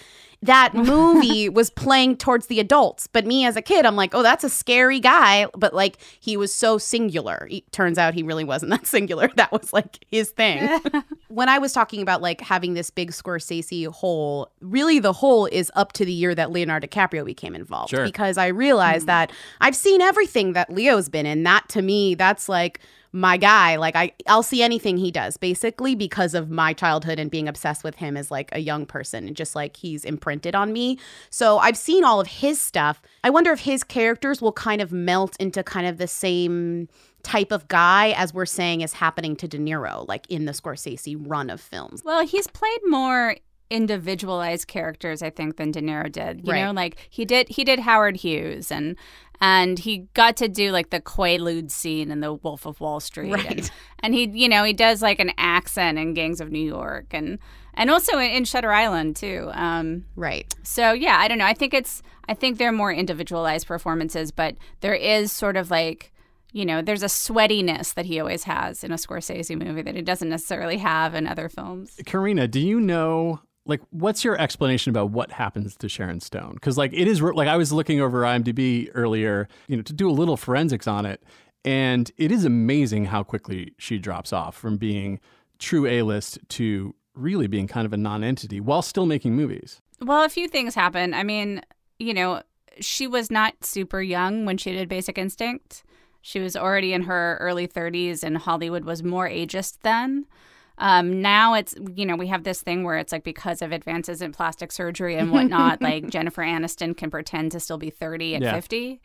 [0.45, 4.23] that movie was playing towards the adults, but me as a kid, I'm like, oh,
[4.23, 5.47] that's a scary guy.
[5.55, 7.47] But like he was so singular.
[7.49, 9.29] It turns out he really wasn't that singular.
[9.35, 10.79] That was like his thing.
[11.27, 15.71] when I was talking about like having this big Scorsese hole, really the hole is
[15.75, 17.89] up to the year that Leonardo DiCaprio became involved.
[17.91, 18.05] Sure.
[18.05, 19.07] Because I realized hmm.
[19.07, 19.31] that
[19.61, 21.43] I've seen everything that Leo's been in.
[21.43, 22.79] That to me, that's like
[23.15, 23.77] my guy.
[23.77, 27.83] Like I I'll see anything he does, basically, because of my childhood and being obsessed
[27.83, 30.99] with him as like a young person and just like he's imprinted on me.
[31.29, 33.01] So I've seen all of his stuff.
[33.23, 36.89] I wonder if his characters will kind of melt into kind of the same
[37.23, 41.15] type of guy as we're saying is happening to De Niro, like in the Scorsese
[41.17, 42.03] run of films.
[42.03, 43.37] Well, he's played more
[43.69, 46.45] individualized characters, I think, than De Niro did.
[46.45, 46.63] You Right.
[46.65, 48.95] know, like he did he did Howard Hughes and
[49.41, 53.31] and he got to do like the Quaalude scene in the Wolf of Wall Street.
[53.33, 53.45] Right.
[53.59, 57.07] And, and he you know, he does like an accent in Gangs of New York
[57.11, 57.39] and
[57.73, 59.49] and also in, in Shutter Island too.
[59.53, 60.53] Um Right.
[60.63, 61.45] so yeah, I don't know.
[61.45, 66.11] I think it's I think they're more individualized performances, but there is sort of like
[66.53, 70.01] you know, there's a sweatiness that he always has in a Scorsese movie that he
[70.01, 71.99] doesn't necessarily have in other films.
[72.05, 76.53] Karina, do you know like what's your explanation about what happens to Sharon Stone?
[76.53, 80.09] Because like it is like I was looking over IMDb earlier, you know, to do
[80.09, 81.23] a little forensics on it,
[81.63, 85.19] and it is amazing how quickly she drops off from being
[85.57, 89.81] true A list to really being kind of a non-entity while still making movies.
[90.01, 91.13] Well, a few things happen.
[91.13, 91.61] I mean,
[91.97, 92.43] you know,
[92.81, 95.83] she was not super young when she did Basic Instinct.
[96.21, 100.25] She was already in her early 30s, and Hollywood was more ageist then.
[100.77, 104.21] Um, now it's, you know, we have this thing where it's like because of advances
[104.21, 108.41] in plastic surgery and whatnot, like Jennifer Aniston can pretend to still be 30 at
[108.41, 108.53] Yeah.
[108.53, 109.01] 50.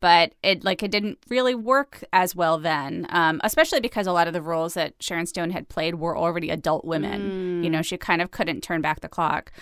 [0.00, 4.26] But it like it didn't really work as well then, um, especially because a lot
[4.26, 7.62] of the roles that Sharon Stone had played were already adult women.
[7.62, 9.52] You know, she kind of couldn't turn back the clock.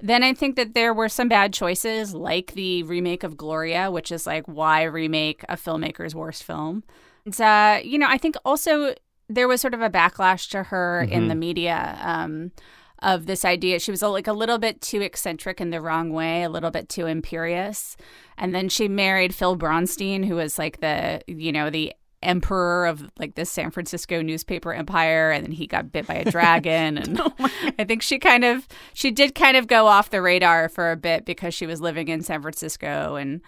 [0.00, 4.10] Then I think that there were some bad choices, like the remake of Gloria, which
[4.10, 6.84] is like, why remake a filmmaker's worst film?
[7.26, 8.94] It's, uh, you know, I think also
[9.34, 12.52] there was sort of a backlash to her in the media um,
[13.00, 13.78] of this idea.
[13.78, 16.88] She was like a little bit too eccentric in the wrong way, a little bit
[16.88, 17.96] too imperious.
[18.38, 21.92] And then she married Phil Bronstein, who was like the, you know, the
[22.22, 26.30] emperor of like the San Francisco newspaper empire and then he got bit by a
[26.30, 27.20] dragon and
[27.78, 30.96] I think she kind of she did kind of go off the radar for a
[30.96, 33.40] bit because she was living in San Francisco and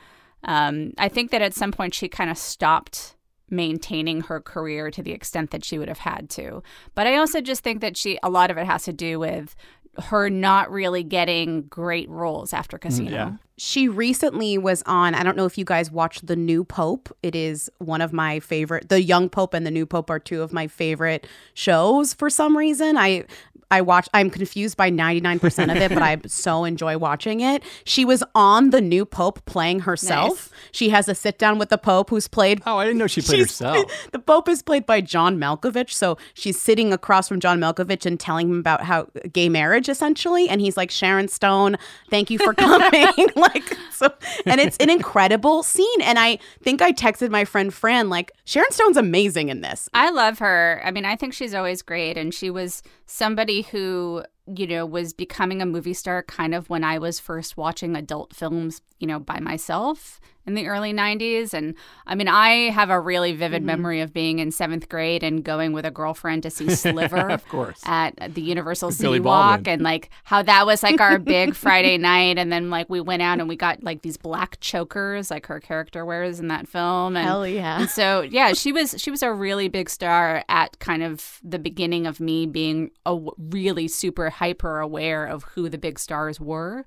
[0.43, 3.15] um, I think that at some point she kind of stopped
[3.55, 6.63] maintaining her career to the extent that she would have had to.
[6.95, 9.55] But I also just think that she a lot of it has to do with
[9.99, 13.11] her not really getting great roles after mm-hmm, Casino.
[13.11, 13.33] yeah.
[13.57, 17.17] She recently was on, I don't know if you guys watched The New Pope.
[17.23, 18.89] It is one of my favorite.
[18.89, 22.57] The Young Pope and The New Pope are two of my favorite shows for some
[22.57, 22.97] reason.
[22.97, 23.27] I
[23.71, 27.63] I watch I'm confused by 99% of it, but I so enjoy watching it.
[27.85, 30.51] She was on The New Pope playing herself.
[30.73, 33.21] She has a sit down with the Pope who's played Oh, I didn't know she
[33.23, 33.91] played herself.
[34.13, 35.93] The Pope is played by John Malkovich.
[35.93, 40.49] So she's sitting across from John Malkovich and telling him about how gay marriage essentially.
[40.49, 41.77] And he's like, Sharon Stone,
[42.11, 43.09] thank you for coming.
[43.37, 44.13] like, so,
[44.47, 46.01] and it's an incredible scene.
[46.03, 49.89] And I think I texted my friend Fran, like, Sharon Stone's amazing in this.
[49.95, 50.81] I love her.
[50.85, 52.17] I mean, I think she's always great.
[52.17, 56.85] And she was somebody who, you know, was becoming a movie star kind of when
[56.85, 61.55] I was first watching adult films, you know, by myself in the early 90s.
[61.55, 61.75] And
[62.07, 65.73] I mean, I have a really vivid memory of being in seventh grade and going
[65.73, 67.81] with a girlfriend to see Sliver Of course.
[67.87, 69.67] at the Universal City Walk.
[69.67, 72.37] And like how that was like our big Friday night.
[72.39, 75.61] And then like we went out and we got like these black chokers, like her
[75.61, 77.17] character wears in that film.
[77.17, 77.81] And Hell yeah.
[77.81, 81.59] and so yeah, she was she was a really big star at kind of the
[81.59, 86.85] beginning of me being a really super hyper aware of who the big stars were.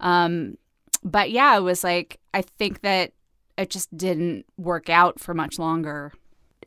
[0.00, 0.58] Um,
[1.04, 3.12] but yeah, it was like I think that
[3.56, 6.12] it just didn't work out for much longer.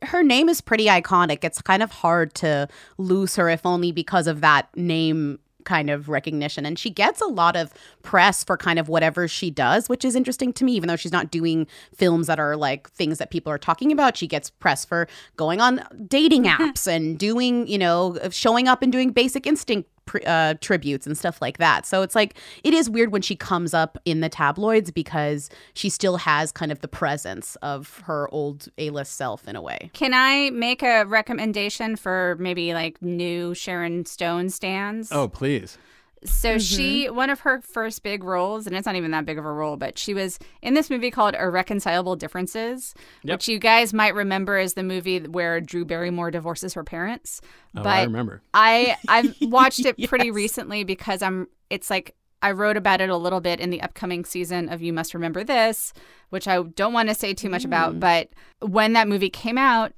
[0.03, 1.43] her name is pretty iconic.
[1.43, 2.67] It's kind of hard to
[2.97, 6.65] lose her, if only because of that name kind of recognition.
[6.65, 10.15] And she gets a lot of press for kind of whatever she does, which is
[10.15, 13.51] interesting to me, even though she's not doing films that are like things that people
[13.51, 14.17] are talking about.
[14.17, 15.07] She gets press for
[15.37, 20.19] going on dating apps and doing, you know, showing up and doing basic instinct pr-
[20.25, 21.85] uh, tributes and stuff like that.
[21.85, 25.89] So it's like it is weird when she comes up in the tabloids because she
[25.89, 29.89] still has kind of the presence of her old A-list self in a way.
[29.93, 35.11] Can I make a recommendation for maybe like new Sharon Stone stands?
[35.11, 35.77] Oh, please.
[36.23, 37.15] So she, mm-hmm.
[37.15, 39.75] one of her first big roles, and it's not even that big of a role,
[39.75, 42.93] but she was in this movie called Irreconcilable Differences,
[43.23, 43.33] Yep.
[43.33, 47.41] which you guys might remember as the movie where Drew Barrymore divorces her parents.
[47.75, 48.41] Oh, but I remember.
[48.53, 51.47] I I've watched it pretty recently because I'm.
[51.69, 54.93] It's like I wrote about it a little bit in the upcoming season of You
[54.93, 55.93] Must Remember This,
[56.29, 57.95] which I don't want to say too much about.
[57.95, 57.99] Mm.
[57.99, 59.93] But when that movie came out,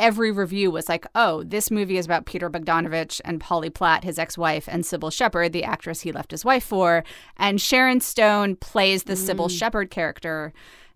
[0.00, 4.18] every review was like, "Oh, this movie is about Peter Bogdanovich and Polly Platt, his
[4.18, 7.04] ex-wife, and Cybill Shepherd, the actress he left his wife for."
[7.36, 10.52] And Sharon Stone plays the Cybill Shepherd character.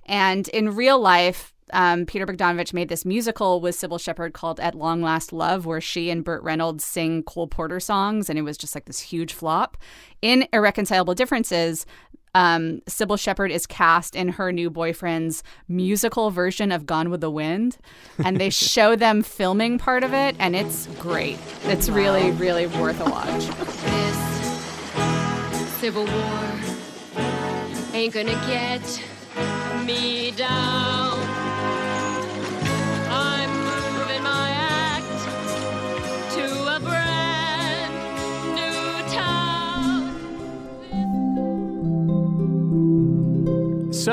[0.07, 4.75] And in real life, um, Peter Bogdanovich made this musical with Cybill Shepherd called At
[4.75, 8.59] Long Last Love, where she and Burt Reynolds sing Cole Porter songs, and it was
[8.59, 9.77] just like this huge flop.
[10.21, 11.87] In Irreconcilable Differences,
[12.35, 17.31] um, Cybill Shepherd is cast in her new boyfriend's musical version of Gone with the
[17.31, 17.79] Wind,
[18.25, 21.39] and they show them filming part of it, and it's great.
[21.65, 23.47] It's really, really worth a watch.
[23.85, 24.17] This
[25.79, 26.51] Civil War
[27.93, 29.03] ain't gonna get
[29.85, 31.02] me down.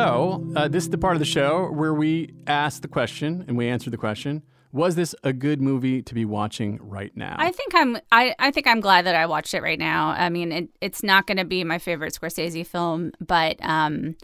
[0.09, 3.55] So, uh, this is the part of the show where we ask the question and
[3.55, 4.41] we answer the question
[4.71, 7.35] Was this a good movie to be watching right now?
[7.37, 7.95] I think I'm.
[8.11, 10.09] I, I think I'm glad that I watched it right now.
[10.09, 14.15] I mean, it, it's not going to be my favorite Scorsese film, but um,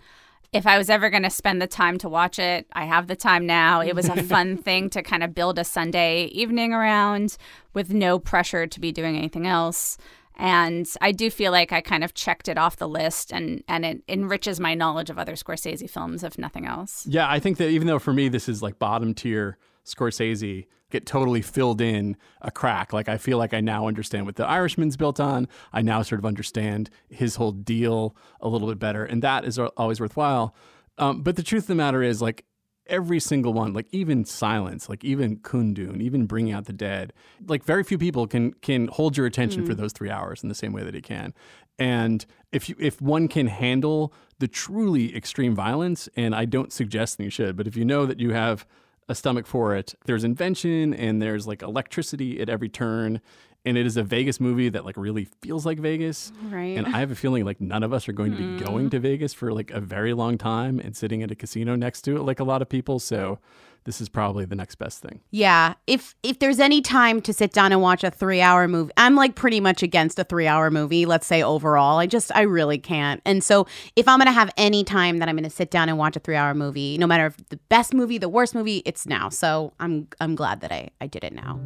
[0.51, 3.15] if I was ever going to spend the time to watch it, I have the
[3.15, 3.81] time now.
[3.81, 7.37] It was a fun thing to kind of build a Sunday evening around
[7.75, 9.99] with no pressure to be doing anything else.
[10.37, 13.85] And I do feel like I kind of checked it off the list, and and
[13.85, 17.05] it enriches my knowledge of other Scorsese films, if nothing else.
[17.07, 21.05] Yeah, I think that even though for me this is like bottom tier Scorsese, get
[21.05, 22.91] totally filled in a crack.
[22.91, 25.47] Like I feel like I now understand what The Irishman's built on.
[25.71, 29.57] I now sort of understand his whole deal a little bit better, and that is
[29.57, 30.55] always worthwhile.
[30.97, 32.45] Um, but the truth of the matter is, like
[32.87, 37.13] every single one, like even Silence, like even Kundun, even Bringing Out the Dead,
[37.47, 39.77] like very few people can can hold your attention for mm.
[39.77, 41.33] those three hours in the same way that he can.
[41.77, 47.17] And if you if one can handle the truly extreme violence, and I don't suggest
[47.17, 48.65] that you should, but if you know that you have
[49.07, 53.21] a stomach for it, there's invention and there's like electricity at every turn.
[53.65, 56.31] And it is a Vegas movie that like really feels like Vegas.
[56.43, 56.77] Right.
[56.77, 58.91] And I have a feeling like none of us are going to be going mm.
[58.91, 62.17] to Vegas for like a very long time and sitting at a casino next to
[62.17, 62.99] it like a lot of people.
[62.99, 63.39] So
[63.85, 65.21] this is probably the next best thing.
[65.31, 69.15] Yeah, if if there's any time to sit down and watch a 3-hour movie, I'm
[69.15, 71.99] like pretty much against a 3-hour movie, let's say overall.
[71.99, 73.21] I just I really can't.
[73.25, 75.87] And so if I'm going to have any time that I'm going to sit down
[75.87, 79.05] and watch a 3-hour movie, no matter if the best movie, the worst movie, it's
[79.05, 79.29] now.
[79.29, 81.59] So I'm I'm glad that I I did it now.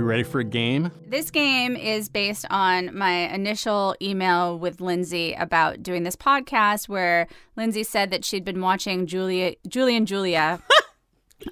[0.00, 0.90] We ready for a game?
[1.06, 7.28] This game is based on my initial email with Lindsey about doing this podcast where
[7.54, 10.62] Lindsey said that she'd been watching Julia Julie and Julia.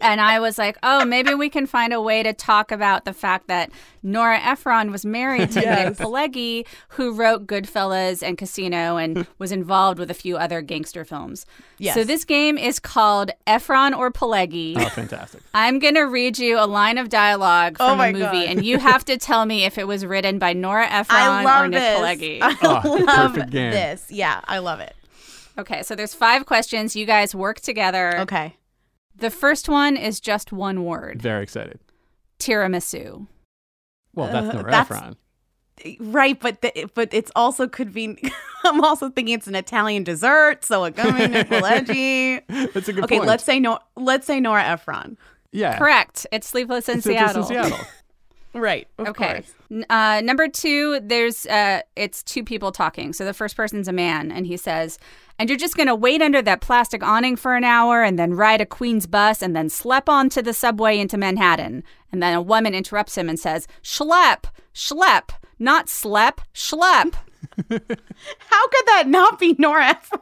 [0.01, 3.13] and I was like, "Oh, maybe we can find a way to talk about the
[3.13, 3.71] fact that
[4.03, 9.99] Nora Ephron was married to Nick Pileggi, who wrote Goodfellas and Casino and was involved
[9.99, 11.47] with a few other gangster films."
[11.79, 11.95] Yes.
[11.95, 14.75] So this game is called Ephron or Pileggi.
[14.77, 15.41] Oh, fantastic.
[15.55, 18.47] I'm going to read you a line of dialogue Oh from my a movie, God.
[18.47, 21.79] and you have to tell me if it was written by Nora Ephron or Nick
[21.81, 21.99] this.
[21.99, 22.39] Pileggi.
[22.43, 23.71] I Oh, love perfect game.
[23.71, 24.07] this.
[24.11, 24.95] Yeah, I love it.
[25.57, 26.95] Okay, so there's five questions.
[26.95, 28.19] You guys work together.
[28.21, 28.57] Okay.
[29.19, 31.81] The first one is just one word Very excited.
[32.39, 33.27] tiramisu.
[34.15, 35.17] Well, that's Uh, Nora that's- Ephron.
[36.01, 38.19] Right, but the, but it's also could be.
[38.65, 42.43] I'm also thinking it's an Italian dessert, so it comes in Nicoletti.
[42.73, 43.29] That's a good Okay, point.
[43.29, 43.79] let's say no.
[43.95, 45.17] Let's say Nora Ephron.
[45.53, 45.79] yeah.
[45.79, 46.27] Correct.
[46.33, 47.43] It's Sleepless in It's just Seattle.
[47.43, 47.87] in Seattle.
[48.55, 48.89] Right.
[48.99, 49.33] Of Okay.
[49.35, 49.53] course.
[49.71, 53.13] N- Uh, number two, there's uh, it's two people talking.
[53.13, 54.99] So the first person's a man, and he says,
[55.39, 58.61] "And you're just gonna wait under that plastic awning for an hour, and then ride
[58.61, 62.75] a Queens bus, and then slep onto the subway into Manhattan." And then a woman
[62.75, 64.45] interrupts him and says, "Schlep,
[64.75, 67.15] schlep, not slep, schlep."
[67.71, 70.21] How could that not be Nora Ephron?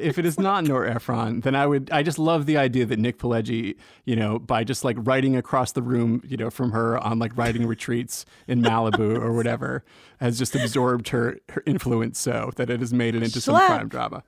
[0.00, 1.90] If it is not Nora Ephron, then I would.
[1.90, 5.72] I just love the idea that Nick Pileggi, you know, by just like writing across
[5.72, 9.84] the room, you know, from her on like writing retreats in Malibu or whatever,
[10.20, 13.88] has just absorbed her her influence so that it has made it into some crime
[13.88, 14.22] drama.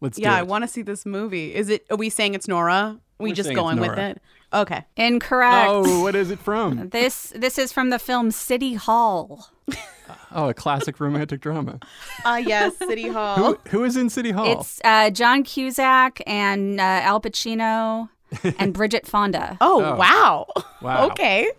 [0.00, 1.54] Let's yeah, do I want to see this movie.
[1.54, 1.86] Is it?
[1.90, 3.00] Are we saying it's Nora?
[3.18, 4.22] we We're just going with it?
[4.52, 4.84] Okay.
[4.96, 5.68] Incorrect.
[5.68, 6.88] Oh, what is it from?
[6.98, 9.50] This this is from the film City Hall.
[10.32, 11.78] Oh, a classic romantic drama.
[12.24, 13.36] Ah, yes, City Hall.
[13.36, 14.60] Who who is in City Hall?
[14.60, 18.08] It's uh, John Cusack and uh, Al Pacino
[18.58, 19.56] and Bridget Fonda.
[19.60, 19.96] Oh, Oh.
[19.96, 20.46] wow.
[20.82, 21.06] Wow.
[21.08, 21.50] Okay.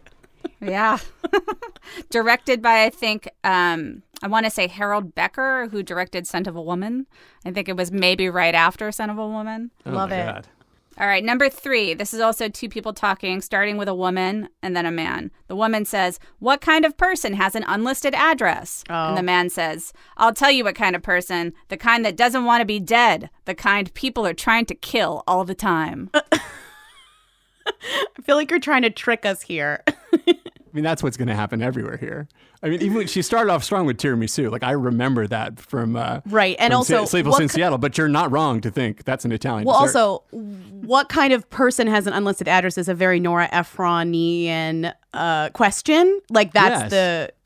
[0.62, 0.98] Yeah.
[2.10, 6.56] directed by, I think, um, I want to say Harold Becker, who directed Scent of
[6.56, 7.08] a Woman.
[7.46, 9.72] I think it was maybe right after Scent of a Woman.
[9.86, 10.26] Oh Love my it.
[10.26, 10.48] God.
[11.00, 11.94] All right, number three.
[11.94, 15.32] This is also two people talking, starting with a woman and then a man.
[15.48, 18.84] The woman says, What kind of person has an unlisted address?
[18.90, 19.24] And the oh.
[19.24, 21.54] man says, I'll tell you what kind of person.
[21.70, 23.30] The kind that doesn't want to be dead.
[23.46, 26.10] The kind people are trying to kill all the time.
[27.66, 29.84] I feel like you're trying to trick us here.
[30.72, 32.28] I mean, that's what's going to happen everywhere here.
[32.62, 34.52] I mean, even when she started off strong with tiramisu.
[34.52, 37.78] Like I remember that from uh, Right, and from also, Se- Sleepless in ki- Seattle.
[37.78, 39.66] But you're not wrong to think that's an Italian.
[39.66, 40.00] Well, dessert.
[40.00, 45.50] also, what kind of person has an unlisted address is a very Nora Ephronian uh,
[45.50, 46.20] question.
[46.30, 47.32] Like that's the,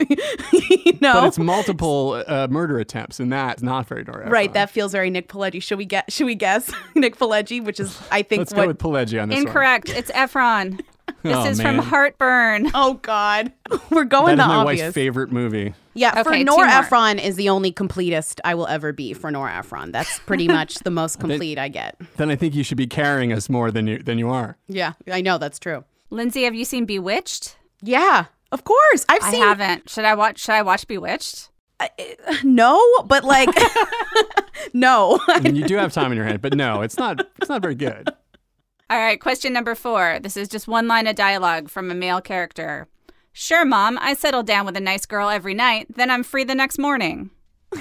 [0.84, 4.28] you know, but it's multiple uh, murder attempts, and that's not very Nora.
[4.28, 4.52] right.
[4.52, 5.62] That feels very Nick Pileggi.
[5.62, 6.12] Should we get?
[6.12, 7.64] Should we guess Nick Pileggi?
[7.64, 8.62] Which is, I think, Let's what.
[8.62, 9.46] go with Pileggi on this one.
[9.46, 9.88] Incorrect.
[9.90, 10.80] It's Ephron.
[11.24, 11.78] This Oh, is from.
[11.78, 12.70] Heartburn.
[12.74, 13.50] oh God,
[13.90, 14.82] we're That going is the my obvious.
[14.82, 15.72] wife's favorite movie.
[15.94, 16.70] Yeah, for Okay, two Nora.
[16.70, 19.90] Ephron is the only completest I will ever be for Nora Ephron.
[19.90, 21.96] That's pretty much the most complete I get.
[22.18, 24.56] Then I think you should be carrying us more than you than you are.
[24.68, 25.84] Yeah, I know that's true.
[26.10, 27.56] Lindsey, have you seen Bewitched?
[27.82, 29.04] Yeah, of course.
[29.08, 29.42] I've seen.
[29.42, 29.88] I haven't.
[29.88, 30.38] Should I watch?
[30.40, 31.48] Should I watch Bewitched?
[31.80, 31.88] Uh,
[32.44, 33.48] no, but like
[34.74, 35.18] no.
[35.28, 37.20] I mean, you do have time in your hand, but no, it's not.
[37.40, 38.10] It's not very good.
[38.90, 40.18] All right, question number four.
[40.20, 42.86] This is just one line of dialogue from a male character.
[43.32, 46.54] Sure, Mom, I settle down with a nice girl every night, then I'm free the
[46.54, 47.30] next morning.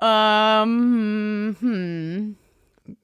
[0.00, 2.32] um hmm.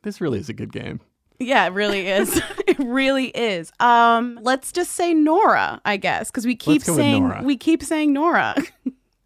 [0.03, 1.01] This really is a good game.
[1.41, 2.37] Yeah, it really is.
[2.67, 3.73] it really is.
[3.81, 8.55] Um let's just say Nora, I guess, cuz we keep saying we keep saying Nora.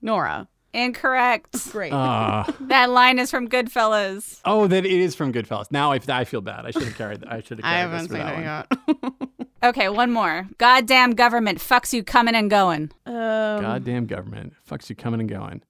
[0.00, 0.48] Nora.
[0.74, 1.70] Incorrect.
[1.72, 1.92] Great.
[1.92, 4.40] Uh, That line is from Goodfellas.
[4.44, 5.70] oh, that it is from Goodfellas.
[5.70, 6.66] Now I, I feel bad.
[6.66, 7.24] I should have carried.
[7.24, 7.64] I should have.
[7.64, 8.68] I carried haven't this for seen that
[8.98, 9.18] it one.
[9.22, 9.28] yet.
[9.64, 10.46] Okay, one more.
[10.58, 12.90] Goddamn government fucks you coming and going.
[13.06, 13.14] um,
[13.62, 15.62] Goddamn government fucks you coming and going.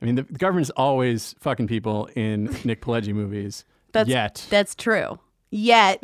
[0.00, 3.64] I mean, the, the government's always fucking people in Nick Pileggi movies.
[3.92, 5.20] That's Yet, that's true.
[5.52, 6.02] Yet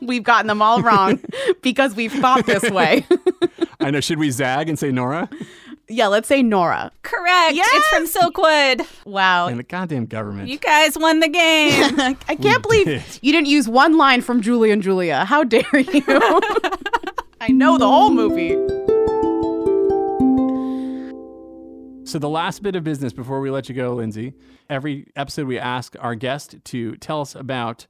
[0.00, 1.18] we've gotten them all wrong
[1.60, 3.04] because we've thought this way.
[3.80, 4.00] I know.
[4.00, 5.28] Should we zag and say Nora?
[5.88, 6.90] Yeah, let's say Nora.
[7.02, 7.54] Correct.
[7.56, 8.86] It's from Silkwood.
[9.04, 9.48] Wow.
[9.48, 10.48] And the goddamn government.
[10.48, 11.98] You guys won the game.
[12.28, 13.02] I can't believe did.
[13.20, 15.24] you didn't use one line from Julie and Julia.
[15.24, 16.02] How dare you?
[17.40, 18.56] I know the whole movie.
[22.04, 24.34] So the last bit of business before we let you go, Lindsey.
[24.68, 27.86] Every episode we ask our guest to tell us about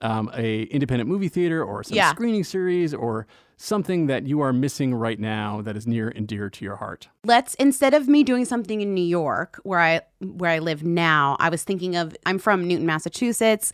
[0.00, 2.10] um, a independent movie theater or some Yeah.
[2.10, 3.26] screening series or
[3.58, 7.08] something that you are missing right now that is near and dear to your heart.
[7.24, 11.36] Let's instead of me doing something in New York where I where I live now,
[11.40, 13.72] I was thinking of I'm from Newton, Massachusetts,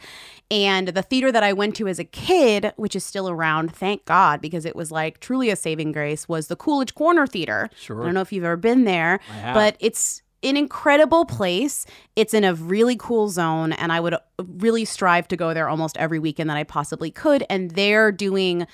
[0.50, 4.04] and the theater that I went to as a kid, which is still around, thank
[4.04, 7.68] God, because it was like truly a saving grace, was the Coolidge Corner Theater.
[7.76, 8.02] Sure.
[8.02, 9.18] I don't know if you've ever been there,
[9.52, 11.86] but it's an incredible place.
[12.14, 15.96] It's in a really cool zone, and I would really strive to go there almost
[15.96, 17.44] every weekend that I possibly could.
[17.50, 18.68] And they're doing.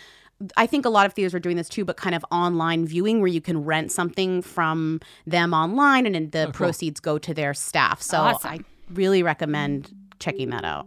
[0.56, 3.20] I think a lot of theaters are doing this too, but kind of online viewing
[3.20, 7.34] where you can rent something from them online and then the oh, proceeds go to
[7.34, 8.00] their staff.
[8.00, 8.50] So Awesome.
[8.50, 8.60] I
[8.92, 10.86] really recommend checking that out.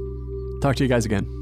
[0.63, 1.42] Talk to you guys again.